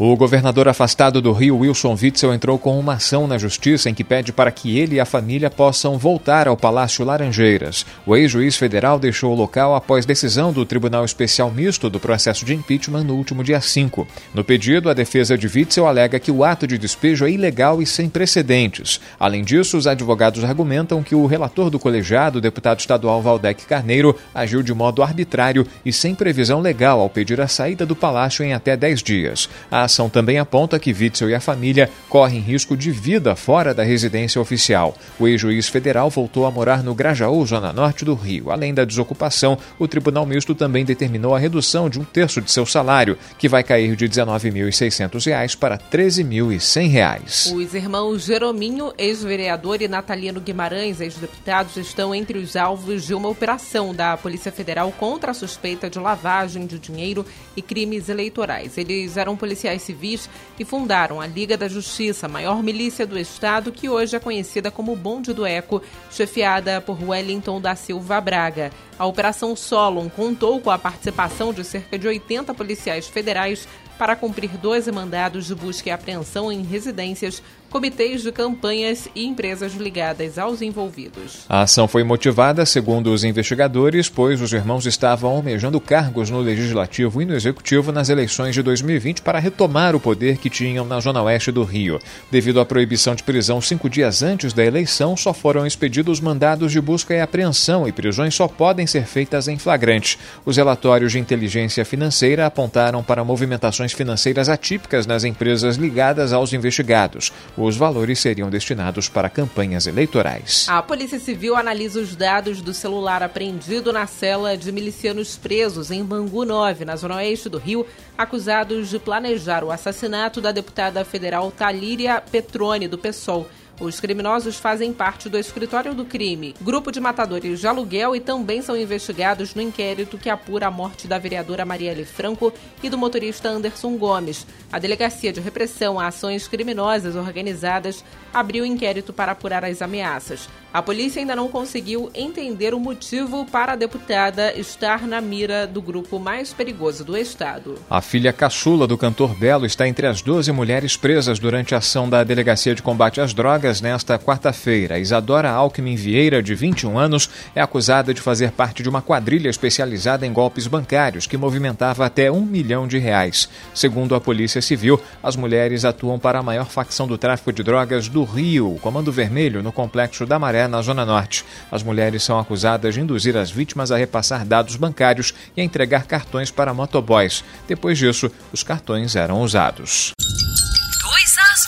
O 0.00 0.14
governador 0.14 0.68
afastado 0.68 1.20
do 1.20 1.32
Rio, 1.32 1.58
Wilson 1.58 1.96
Witzel, 2.00 2.32
entrou 2.32 2.56
com 2.56 2.78
uma 2.78 2.92
ação 2.92 3.26
na 3.26 3.36
justiça 3.36 3.90
em 3.90 3.94
que 3.94 4.04
pede 4.04 4.32
para 4.32 4.52
que 4.52 4.78
ele 4.78 4.94
e 4.94 5.00
a 5.00 5.04
família 5.04 5.50
possam 5.50 5.98
voltar 5.98 6.46
ao 6.46 6.56
Palácio 6.56 7.04
Laranjeiras. 7.04 7.84
O 8.06 8.14
ex-juiz 8.14 8.56
federal 8.56 9.00
deixou 9.00 9.32
o 9.32 9.36
local 9.36 9.74
após 9.74 10.06
decisão 10.06 10.52
do 10.52 10.64
Tribunal 10.64 11.04
Especial 11.04 11.50
Misto 11.50 11.90
do 11.90 11.98
processo 11.98 12.44
de 12.44 12.54
impeachment 12.54 13.02
no 13.02 13.16
último 13.16 13.42
dia 13.42 13.60
5. 13.60 14.06
No 14.32 14.44
pedido, 14.44 14.88
a 14.88 14.94
defesa 14.94 15.36
de 15.36 15.48
Witzel 15.48 15.88
alega 15.88 16.20
que 16.20 16.30
o 16.30 16.44
ato 16.44 16.64
de 16.64 16.78
despejo 16.78 17.26
é 17.26 17.32
ilegal 17.32 17.82
e 17.82 17.86
sem 17.86 18.08
precedentes. 18.08 19.00
Além 19.18 19.42
disso, 19.42 19.76
os 19.76 19.88
advogados 19.88 20.44
argumentam 20.44 21.02
que 21.02 21.16
o 21.16 21.26
relator 21.26 21.70
do 21.70 21.78
colegiado, 21.80 22.40
deputado 22.40 22.78
estadual 22.78 23.20
Valdec 23.20 23.66
Carneiro, 23.66 24.14
agiu 24.32 24.62
de 24.62 24.72
modo 24.72 25.02
arbitrário 25.02 25.66
e 25.84 25.92
sem 25.92 26.14
previsão 26.14 26.60
legal 26.60 27.00
ao 27.00 27.10
pedir 27.10 27.40
a 27.40 27.48
saída 27.48 27.84
do 27.84 27.96
palácio 27.96 28.44
em 28.44 28.54
até 28.54 28.76
10 28.76 29.02
dias. 29.02 29.48
A 29.68 29.87
ação 29.88 30.08
também 30.08 30.38
aponta 30.38 30.78
que 30.78 30.92
Witzel 30.92 31.30
e 31.30 31.34
a 31.34 31.40
família 31.40 31.90
correm 32.08 32.40
risco 32.40 32.76
de 32.76 32.90
vida 32.90 33.34
fora 33.34 33.74
da 33.74 33.82
residência 33.82 34.40
oficial. 34.40 34.94
O 35.18 35.26
ex-juiz 35.26 35.68
federal 35.68 36.10
voltou 36.10 36.46
a 36.46 36.50
morar 36.50 36.84
no 36.84 36.94
Grajaú, 36.94 37.44
zona 37.44 37.72
norte 37.72 38.04
do 38.04 38.14
Rio. 38.14 38.50
Além 38.50 38.72
da 38.74 38.84
desocupação, 38.84 39.58
o 39.78 39.88
Tribunal 39.88 40.26
Misto 40.26 40.54
também 40.54 40.84
determinou 40.84 41.34
a 41.34 41.38
redução 41.38 41.88
de 41.88 41.98
um 41.98 42.04
terço 42.04 42.40
de 42.40 42.52
seu 42.52 42.66
salário, 42.66 43.18
que 43.38 43.48
vai 43.48 43.64
cair 43.64 43.96
de 43.96 44.04
R$ 44.04 44.10
19.600 44.10 45.56
para 45.56 45.76
R$ 45.76 45.82
13.100. 45.90 47.54
Os 47.54 47.74
irmãos 47.74 48.24
Jerominho, 48.24 48.92
ex-vereador, 48.98 49.80
e 49.80 49.88
Natalino 49.88 50.40
Guimarães, 50.40 51.00
ex-deputados, 51.00 51.76
estão 51.76 52.14
entre 52.14 52.38
os 52.38 52.54
alvos 52.54 53.06
de 53.06 53.14
uma 53.14 53.28
operação 53.28 53.94
da 53.94 54.16
Polícia 54.16 54.52
Federal 54.52 54.92
contra 54.92 55.30
a 55.30 55.34
suspeita 55.34 55.88
de 55.88 55.98
lavagem 55.98 56.66
de 56.66 56.78
dinheiro 56.78 57.24
e 57.56 57.62
crimes 57.62 58.08
eleitorais. 58.08 58.76
Eles 58.76 59.16
eram 59.16 59.36
policiais 59.36 59.77
policiais 59.78 59.82
civis 59.82 60.28
e 60.58 60.64
fundaram 60.64 61.20
a 61.20 61.26
Liga 61.26 61.56
da 61.56 61.68
Justiça, 61.68 62.28
maior 62.28 62.62
milícia 62.62 63.06
do 63.06 63.18
Estado, 63.18 63.72
que 63.72 63.88
hoje 63.88 64.16
é 64.16 64.20
conhecida 64.20 64.70
como 64.70 64.96
Bonde 64.96 65.32
do 65.32 65.46
Eco, 65.46 65.80
chefiada 66.10 66.80
por 66.80 67.02
Wellington 67.02 67.60
da 67.60 67.74
Silva 67.74 68.20
Braga. 68.20 68.70
A 68.98 69.06
Operação 69.06 69.54
Solon 69.54 70.08
contou 70.08 70.60
com 70.60 70.70
a 70.70 70.78
participação 70.78 71.52
de 71.52 71.64
cerca 71.64 71.98
de 71.98 72.06
80 72.06 72.52
policiais 72.52 73.06
federais 73.06 73.66
para 73.96 74.14
cumprir 74.14 74.50
12 74.50 74.90
mandados 74.92 75.46
de 75.46 75.54
busca 75.54 75.88
e 75.88 75.92
apreensão 75.92 76.52
em 76.52 76.62
residências 76.62 77.42
comitês 77.70 78.22
de 78.22 78.32
campanhas 78.32 79.08
e 79.14 79.24
empresas 79.26 79.74
ligadas 79.74 80.38
aos 80.38 80.62
envolvidos. 80.62 81.44
A 81.48 81.62
ação 81.62 81.86
foi 81.86 82.02
motivada, 82.02 82.64
segundo 82.64 83.12
os 83.12 83.24
investigadores, 83.24 84.08
pois 84.08 84.40
os 84.40 84.52
irmãos 84.52 84.86
estavam 84.86 85.30
almejando 85.30 85.80
cargos 85.80 86.30
no 86.30 86.40
Legislativo 86.40 87.20
e 87.20 87.24
no 87.24 87.34
Executivo 87.34 87.92
nas 87.92 88.08
eleições 88.08 88.54
de 88.54 88.62
2020 88.62 89.22
para 89.22 89.38
retomar 89.38 89.94
o 89.94 90.00
poder 90.00 90.38
que 90.38 90.48
tinham 90.50 90.84
na 90.84 91.00
zona 91.00 91.22
oeste 91.22 91.52
do 91.52 91.62
Rio. 91.62 92.00
Devido 92.30 92.60
à 92.60 92.64
proibição 92.64 93.14
de 93.14 93.22
prisão 93.22 93.60
cinco 93.60 93.88
dias 93.88 94.22
antes 94.22 94.52
da 94.52 94.64
eleição, 94.64 95.16
só 95.16 95.32
foram 95.32 95.66
expedidos 95.66 96.20
mandados 96.20 96.72
de 96.72 96.80
busca 96.80 97.14
e 97.14 97.20
apreensão 97.20 97.86
e 97.86 97.92
prisões 97.92 98.34
só 98.34 98.48
podem 98.48 98.86
ser 98.86 99.04
feitas 99.04 99.48
em 99.48 99.58
flagrante. 99.58 100.18
Os 100.44 100.56
relatórios 100.56 101.12
de 101.12 101.18
inteligência 101.18 101.84
financeira 101.84 102.46
apontaram 102.46 103.02
para 103.02 103.24
movimentações 103.24 103.92
financeiras 103.92 104.48
atípicas 104.48 105.06
nas 105.06 105.24
empresas 105.24 105.76
ligadas 105.76 106.32
aos 106.32 106.52
investigados. 106.52 107.32
Os 107.60 107.76
valores 107.76 108.20
seriam 108.20 108.48
destinados 108.48 109.08
para 109.08 109.28
campanhas 109.28 109.88
eleitorais. 109.88 110.66
A 110.68 110.80
Polícia 110.80 111.18
Civil 111.18 111.56
analisa 111.56 111.98
os 111.98 112.14
dados 112.14 112.62
do 112.62 112.72
celular 112.72 113.20
apreendido 113.20 113.92
na 113.92 114.06
cela 114.06 114.56
de 114.56 114.70
milicianos 114.70 115.36
presos 115.36 115.90
em 115.90 116.04
Bangu 116.04 116.44
9, 116.44 116.84
na 116.84 116.94
zona 116.94 117.16
oeste 117.16 117.48
do 117.48 117.58
Rio, 117.58 117.84
acusados 118.16 118.88
de 118.88 119.00
planejar 119.00 119.64
o 119.64 119.72
assassinato 119.72 120.40
da 120.40 120.52
deputada 120.52 121.04
federal 121.04 121.50
Talíria 121.50 122.22
Petrone, 122.30 122.86
do 122.86 122.96
PSOL. 122.96 123.48
Os 123.80 124.00
criminosos 124.00 124.56
fazem 124.56 124.92
parte 124.92 125.28
do 125.28 125.38
escritório 125.38 125.94
do 125.94 126.04
crime, 126.04 126.52
grupo 126.60 126.90
de 126.90 126.98
matadores 126.98 127.60
de 127.60 127.66
aluguel 127.68 128.16
e 128.16 128.18
também 128.18 128.60
são 128.60 128.76
investigados 128.76 129.54
no 129.54 129.62
inquérito 129.62 130.18
que 130.18 130.28
apura 130.28 130.66
a 130.66 130.70
morte 130.70 131.06
da 131.06 131.16
vereadora 131.16 131.64
Marielle 131.64 132.04
Franco 132.04 132.52
e 132.82 132.90
do 132.90 132.98
motorista 132.98 133.48
Anderson 133.48 133.96
Gomes. 133.96 134.44
A 134.72 134.80
Delegacia 134.80 135.32
de 135.32 135.40
Repressão 135.40 135.98
a 135.98 136.08
Ações 136.08 136.48
Criminosas 136.48 137.14
Organizadas 137.14 138.04
abriu 138.34 138.66
inquérito 138.66 139.12
para 139.12 139.30
apurar 139.30 139.64
as 139.64 139.80
ameaças. 139.80 140.48
A 140.70 140.82
polícia 140.82 141.18
ainda 141.18 141.34
não 141.34 141.48
conseguiu 141.48 142.10
entender 142.14 142.74
o 142.74 142.78
motivo 142.78 143.46
para 143.46 143.72
a 143.72 143.76
deputada 143.76 144.52
estar 144.52 145.06
na 145.06 145.18
mira 145.18 145.66
do 145.66 145.80
grupo 145.80 146.18
mais 146.18 146.52
perigoso 146.52 147.02
do 147.02 147.16
estado. 147.16 147.76
A 147.88 148.02
filha 148.02 148.34
caçula 148.34 148.86
do 148.86 148.98
cantor 148.98 149.34
Belo 149.34 149.64
está 149.64 149.88
entre 149.88 150.06
as 150.06 150.20
12 150.20 150.52
mulheres 150.52 150.94
presas 150.94 151.38
durante 151.38 151.74
a 151.74 151.78
ação 151.78 152.06
da 152.06 152.22
Delegacia 152.22 152.74
de 152.74 152.82
Combate 152.82 153.18
às 153.18 153.32
Drogas 153.32 153.80
nesta 153.80 154.18
quarta-feira. 154.18 154.98
Isadora 154.98 155.50
Alckmin 155.50 155.96
Vieira, 155.96 156.42
de 156.42 156.54
21 156.54 156.98
anos, 156.98 157.30
é 157.54 157.62
acusada 157.62 158.12
de 158.12 158.20
fazer 158.20 158.52
parte 158.52 158.82
de 158.82 158.90
uma 158.90 159.00
quadrilha 159.00 159.48
especializada 159.48 160.26
em 160.26 160.32
golpes 160.34 160.66
bancários 160.66 161.26
que 161.26 161.38
movimentava 161.38 162.04
até 162.04 162.30
um 162.30 162.42
milhão 162.42 162.86
de 162.86 162.98
reais. 162.98 163.48
Segundo 163.72 164.14
a 164.14 164.20
Polícia 164.20 164.60
Civil, 164.60 165.00
as 165.22 165.34
mulheres 165.34 165.86
atuam 165.86 166.18
para 166.18 166.40
a 166.40 166.42
maior 166.42 166.66
facção 166.66 167.06
do 167.06 167.16
tráfico 167.16 167.54
de 167.54 167.62
drogas 167.62 168.06
do 168.06 168.22
Rio, 168.22 168.78
Comando 168.82 169.10
Vermelho, 169.10 169.62
no 169.62 169.72
complexo 169.72 170.26
da 170.26 170.38
Maré 170.38 170.57
na 170.66 170.82
Zona 170.82 171.04
Norte. 171.04 171.44
As 171.70 171.82
mulheres 171.82 172.22
são 172.22 172.38
acusadas 172.38 172.94
de 172.94 173.00
induzir 173.00 173.36
as 173.36 173.50
vítimas 173.50 173.92
a 173.92 173.96
repassar 173.96 174.44
dados 174.44 174.76
bancários 174.76 175.34
e 175.56 175.60
a 175.60 175.64
entregar 175.64 176.06
cartões 176.06 176.50
para 176.50 176.74
motoboys. 176.74 177.44
Depois 177.68 177.98
disso, 177.98 178.30
os 178.52 178.62
cartões 178.62 179.14
eram 179.14 179.42
usados. 179.42 180.12
2 180.18 181.36
às 181.38 181.60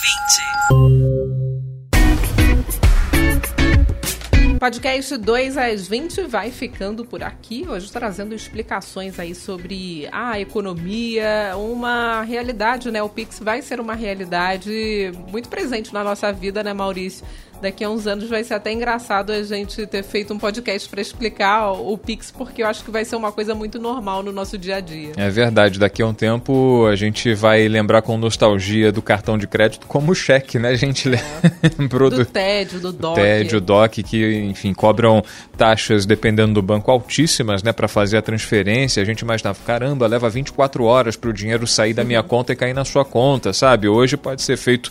20. 0.90 1.50
Podcast 4.61 5.16
2 5.16 5.56
às 5.56 5.88
20 5.88 6.25
vai 6.25 6.50
ficando 6.50 7.02
por 7.02 7.23
aqui, 7.23 7.64
hoje 7.66 7.90
trazendo 7.90 8.35
explicações 8.35 9.18
aí 9.18 9.35
sobre 9.35 10.06
a 10.12 10.38
economia, 10.38 11.56
uma 11.56 12.20
realidade, 12.20 12.90
né? 12.90 13.02
O 13.02 13.09
Pix 13.09 13.40
vai 13.40 13.62
ser 13.62 13.80
uma 13.80 13.94
realidade 13.94 15.12
muito 15.30 15.49
presente 15.49 15.94
na 15.94 16.04
nossa 16.04 16.30
vida, 16.30 16.62
né, 16.62 16.75
Maurício? 16.75 17.25
Daqui 17.61 17.85
a 17.85 17.90
uns 17.90 18.07
anos 18.07 18.29
vai 18.29 18.43
ser 18.43 18.55
até 18.55 18.73
engraçado 18.73 19.31
a 19.31 19.43
gente 19.43 19.87
ter 19.87 20.02
feito 20.02 20.33
um 20.33 20.38
podcast 20.38 20.88
para 20.88 21.00
explicar 21.00 21.73
o 21.73 21.97
Pix, 21.99 22.31
porque 22.31 22.62
eu 22.62 22.67
acho 22.67 22.85
que 22.85 22.90
vai 22.90 23.05
ser 23.05 23.17
uma 23.17 23.33
coisa 23.33 23.55
muito 23.55 23.79
normal 23.79 24.23
no 24.23 24.33
nosso 24.33 24.57
dia 24.57 24.76
a 24.76 24.81
dia. 24.81 25.12
É 25.17 25.31
verdade, 25.31 25.79
daqui 25.79 26.02
a 26.02 26.07
um 26.07 26.14
tempo 26.14 26.87
a 26.87 26.97
gente 26.97 27.35
vai 27.35 27.69
lembrar 27.69 28.02
com 28.02 28.17
nostalgia 28.17 28.90
do 28.90 29.02
cartão 29.02 29.37
de 29.37 29.47
crédito 29.47 29.87
como 29.87 30.14
cheque, 30.14 30.59
né? 30.59 30.71
A 30.71 30.75
gente 30.75 31.09
é. 31.09 31.21
lembrou 31.79 32.11
do, 32.11 32.17
do 32.17 32.25
TED, 32.25 32.79
do 32.79 32.93
DOC. 32.93 33.14
TED, 33.14 33.57
o 33.57 33.61
DOC, 33.61 34.02
que, 34.02 34.37
enfim, 34.43 34.73
cobram 34.73 35.23
taxas, 35.57 36.07
dependendo 36.07 36.55
do 36.55 36.62
banco, 36.62 36.90
altíssimas, 36.90 37.62
né, 37.62 37.73
para 37.73 37.88
fazer 37.88 38.17
a 38.17 38.23
transferência. 38.23 39.02
A 39.02 39.07
gente 39.07 39.21
imaginava, 39.21 39.59
caramba, 39.64 40.07
leva 40.07 40.29
24 40.29 40.85
horas 40.85 41.17
para 41.17 41.31
o 41.31 41.33
dinheiro 41.33 41.67
sair 41.67 41.93
da 41.93 42.05
minha 42.05 42.23
conta 42.23 42.52
e 42.52 42.57
cair 42.57 42.75
na 42.75 42.85
sua 42.85 43.05
conta, 43.05 43.52
sabe? 43.52 43.88
Hoje 43.88 44.17
pode 44.17 44.43
ser 44.43 44.57
feito 44.57 44.90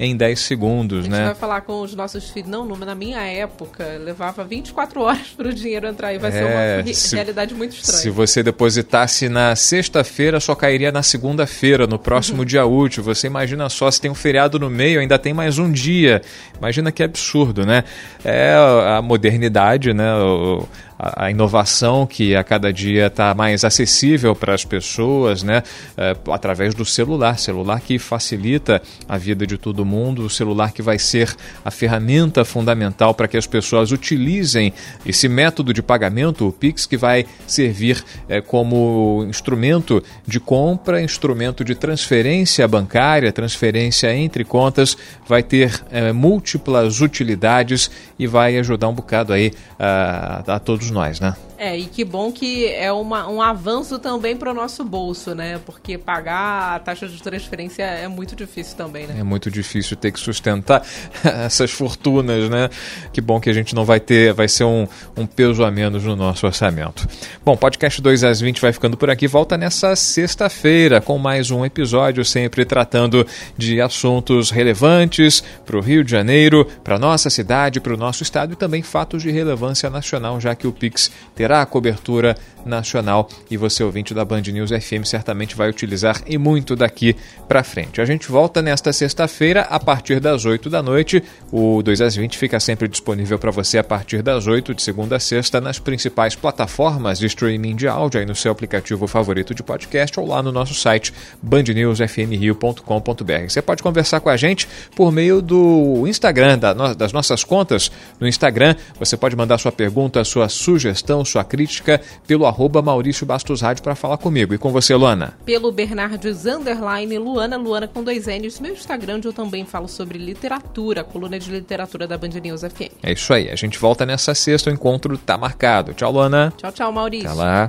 em 0.00 0.16
10 0.16 0.40
segundos, 0.40 1.06
né? 1.06 1.16
A 1.16 1.18
gente 1.18 1.20
né? 1.20 1.24
vai 1.26 1.34
falar 1.34 1.60
com 1.60 1.82
os 1.82 1.94
nossos 1.94 2.30
filhos. 2.30 2.48
Não, 2.48 2.64
na 2.64 2.94
minha 2.94 3.20
época, 3.20 3.84
levava 4.02 4.42
24 4.42 4.98
horas 5.02 5.28
para 5.36 5.48
o 5.48 5.52
dinheiro 5.52 5.86
entrar 5.86 6.14
e 6.14 6.18
vai 6.18 6.30
é, 6.30 6.32
ser 6.32 6.44
uma 6.86 6.94
se, 6.94 7.14
realidade 7.14 7.54
muito 7.54 7.72
estranha. 7.74 7.98
Se 7.98 8.08
você 8.08 8.42
depositasse 8.42 9.28
na 9.28 9.54
sexta-feira, 9.54 10.40
só 10.40 10.54
cairia 10.54 10.90
na 10.90 11.02
segunda-feira, 11.02 11.86
no 11.86 11.98
próximo 11.98 12.44
dia 12.46 12.64
útil. 12.64 13.04
Você 13.04 13.26
imagina 13.26 13.68
só, 13.68 13.90
se 13.90 14.00
tem 14.00 14.10
um 14.10 14.14
feriado 14.14 14.58
no 14.58 14.70
meio, 14.70 15.00
ainda 15.00 15.18
tem 15.18 15.34
mais 15.34 15.58
um 15.58 15.70
dia. 15.70 16.22
Imagina 16.56 16.90
que 16.90 17.02
absurdo, 17.02 17.66
né? 17.66 17.84
É 18.24 18.54
a 18.96 19.02
modernidade, 19.02 19.92
né? 19.92 20.14
O, 20.14 20.66
a, 21.00 21.30
inovação 21.30 22.06
que 22.06 22.36
a 22.36 22.44
cada 22.44 22.70
dia 22.70 23.06
está 23.06 23.34
mais 23.34 23.64
acessível 23.64 24.34
para 24.34 24.54
as 24.54 24.64
pessoas, 24.64 25.42
né? 25.42 25.62
É, 25.96 26.14
através 26.30 26.74
do 26.74 26.84
celular, 26.84 27.38
celular 27.38 27.80
que 27.80 27.98
facilita 27.98 28.82
a 29.08 29.16
vida 29.16 29.46
de 29.46 29.56
todo 29.56 29.84
mundo, 29.84 30.24
o 30.24 30.30
celular 30.30 30.72
que 30.72 30.82
vai 30.82 30.98
ser 30.98 31.34
a 31.64 31.70
ferramenta 31.70 32.44
fundamental 32.44 33.14
para 33.14 33.26
que 33.26 33.36
as 33.36 33.46
pessoas 33.46 33.92
utilizem 33.92 34.72
esse 35.06 35.28
método 35.28 35.72
de 35.72 35.82
pagamento, 35.82 36.46
o 36.46 36.52
Pix, 36.52 36.84
que 36.84 36.96
vai 36.96 37.24
servir 37.46 38.04
é, 38.28 38.42
como 38.42 39.24
instrumento 39.28 40.02
de 40.26 40.38
compra, 40.38 41.02
instrumento 41.02 41.64
de 41.64 41.74
transferência 41.74 42.68
bancária, 42.68 43.32
transferência 43.32 44.14
entre 44.14 44.44
contas, 44.44 44.96
vai 45.26 45.42
ter 45.42 45.82
é, 45.90 46.12
múltiplas 46.12 47.00
utilidades 47.00 47.90
e 48.18 48.26
vai 48.26 48.58
ajudar 48.58 48.88
um 48.88 48.94
bocado 48.94 49.32
aí 49.32 49.52
a, 49.78 50.42
a 50.46 50.58
todos 50.58 50.89
nós, 50.90 51.20
né? 51.20 51.34
É, 51.62 51.76
e 51.76 51.84
que 51.84 52.06
bom 52.06 52.32
que 52.32 52.66
é 52.68 52.90
uma, 52.90 53.28
um 53.28 53.42
avanço 53.42 53.98
também 53.98 54.34
para 54.34 54.50
o 54.50 54.54
nosso 54.54 54.82
bolso, 54.82 55.34
né? 55.34 55.60
Porque 55.66 55.98
pagar 55.98 56.76
a 56.76 56.78
taxa 56.78 57.06
de 57.06 57.22
transferência 57.22 57.82
é 57.82 58.08
muito 58.08 58.34
difícil 58.34 58.78
também, 58.78 59.06
né? 59.06 59.16
É 59.18 59.22
muito 59.22 59.50
difícil 59.50 59.94
ter 59.94 60.10
que 60.10 60.18
sustentar 60.18 60.82
essas 61.22 61.70
fortunas, 61.70 62.48
né? 62.48 62.70
Que 63.12 63.20
bom 63.20 63.38
que 63.38 63.50
a 63.50 63.52
gente 63.52 63.74
não 63.74 63.84
vai 63.84 64.00
ter, 64.00 64.32
vai 64.32 64.48
ser 64.48 64.64
um, 64.64 64.88
um 65.14 65.26
peso 65.26 65.62
a 65.62 65.70
menos 65.70 66.02
no 66.02 66.16
nosso 66.16 66.46
orçamento. 66.46 67.06
Bom, 67.44 67.54
podcast 67.58 68.00
2 68.00 68.24
às 68.24 68.40
20 68.40 68.58
vai 68.58 68.72
ficando 68.72 68.96
por 68.96 69.10
aqui. 69.10 69.28
Volta 69.28 69.58
nessa 69.58 69.94
sexta-feira 69.94 70.98
com 70.98 71.18
mais 71.18 71.50
um 71.50 71.62
episódio, 71.62 72.24
sempre 72.24 72.64
tratando 72.64 73.26
de 73.58 73.82
assuntos 73.82 74.50
relevantes 74.50 75.44
para 75.66 75.76
o 75.76 75.82
Rio 75.82 76.02
de 76.02 76.10
Janeiro, 76.10 76.66
para 76.82 76.98
nossa 76.98 77.28
cidade, 77.28 77.80
para 77.80 77.92
o 77.92 77.98
nosso 77.98 78.22
estado 78.22 78.54
e 78.54 78.56
também 78.56 78.82
fatos 78.82 79.22
de 79.22 79.30
relevância 79.30 79.90
nacional, 79.90 80.40
já 80.40 80.54
que 80.54 80.66
o 80.66 80.72
Pix 80.72 81.10
terá 81.34 81.49
a 81.52 81.66
cobertura 81.66 82.36
nacional 82.64 83.28
e 83.50 83.56
você, 83.56 83.82
ouvinte 83.82 84.14
da 84.14 84.24
Band 84.24 84.42
News 84.42 84.70
FM, 84.70 85.04
certamente 85.04 85.56
vai 85.56 85.68
utilizar 85.68 86.22
e 86.26 86.38
muito 86.38 86.76
daqui 86.76 87.16
para 87.48 87.64
frente. 87.64 88.00
A 88.00 88.04
gente 88.04 88.30
volta 88.30 88.62
nesta 88.62 88.92
sexta-feira 88.92 89.62
a 89.62 89.80
partir 89.80 90.20
das 90.20 90.44
8 90.44 90.70
da 90.70 90.80
noite. 90.82 91.22
O 91.50 91.82
2 91.82 92.00
às 92.00 92.14
20 92.16 92.38
fica 92.38 92.60
sempre 92.60 92.86
disponível 92.88 93.38
para 93.38 93.50
você 93.50 93.78
a 93.78 93.84
partir 93.84 94.22
das 94.22 94.46
8 94.46 94.74
de 94.74 94.82
segunda 94.82 95.16
a 95.16 95.20
sexta 95.20 95.58
nas 95.60 95.78
principais 95.78 96.34
plataformas 96.34 97.18
de 97.18 97.26
streaming 97.26 97.76
de 97.76 97.86
áudio 97.88 98.20
aí 98.20 98.26
no 98.26 98.34
seu 98.34 98.52
aplicativo 98.52 99.06
favorito 99.06 99.54
de 99.54 99.62
podcast 99.62 100.20
ou 100.20 100.26
lá 100.26 100.42
no 100.42 100.52
nosso 100.52 100.74
site 100.74 101.12
bandnewsfmrio.com.br. 101.42 103.48
Você 103.48 103.62
pode 103.62 103.82
conversar 103.82 104.20
com 104.20 104.28
a 104.28 104.36
gente 104.36 104.68
por 104.94 105.10
meio 105.10 105.42
do 105.42 106.04
Instagram, 106.06 106.58
das 106.96 107.12
nossas 107.12 107.42
contas 107.42 107.90
no 108.18 108.28
Instagram. 108.28 108.76
Você 108.98 109.16
pode 109.16 109.34
mandar 109.34 109.56
sua 109.58 109.72
pergunta, 109.72 110.22
sua 110.24 110.48
sugestão, 110.48 111.24
sua 111.24 111.39
crítica 111.44 112.00
pelo 112.26 112.46
arroba 112.46 112.82
Maurício 112.82 113.26
Bastos 113.26 113.60
Rádio 113.60 113.82
para 113.82 113.94
falar 113.94 114.18
comigo. 114.18 114.54
E 114.54 114.58
com 114.58 114.70
você, 114.70 114.94
Luana? 114.94 115.34
Pelo 115.44 115.72
Bernardes 115.72 116.46
Underline 116.46 117.18
Luana, 117.18 117.56
Luana 117.56 117.88
com 117.88 118.02
dois 118.02 118.26
N's. 118.26 118.60
Meu 118.60 118.72
Instagram, 118.72 119.16
onde 119.16 119.28
eu 119.28 119.32
também 119.32 119.64
falo 119.64 119.88
sobre 119.88 120.18
literatura, 120.18 121.04
coluna 121.04 121.38
de 121.38 121.50
literatura 121.50 122.06
da 122.06 122.16
Band 122.16 122.40
News 122.42 122.62
FM. 122.62 122.92
É 123.02 123.12
isso 123.12 123.32
aí. 123.32 123.50
A 123.50 123.56
gente 123.56 123.78
volta 123.78 124.06
nessa 124.06 124.34
sexta, 124.34 124.70
o 124.70 124.72
encontro 124.72 125.16
tá 125.18 125.36
marcado. 125.36 125.92
Tchau, 125.94 126.12
Luana. 126.12 126.52
Tchau, 126.56 126.72
tchau, 126.72 126.92
Maurício. 126.92 127.28
Até 127.28 127.38
lá. 127.38 127.68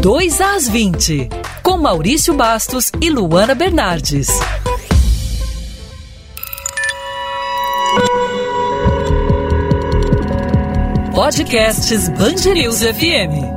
Dois 0.00 0.38
às 0.38 0.68
20, 0.68 1.30
com 1.62 1.78
Maurício 1.78 2.34
Bastos 2.34 2.92
e 3.00 3.08
Luana 3.08 3.54
Bernardes. 3.54 4.28
Podcasts 11.34 12.08
Band 12.16 12.38
FM. 12.38 13.53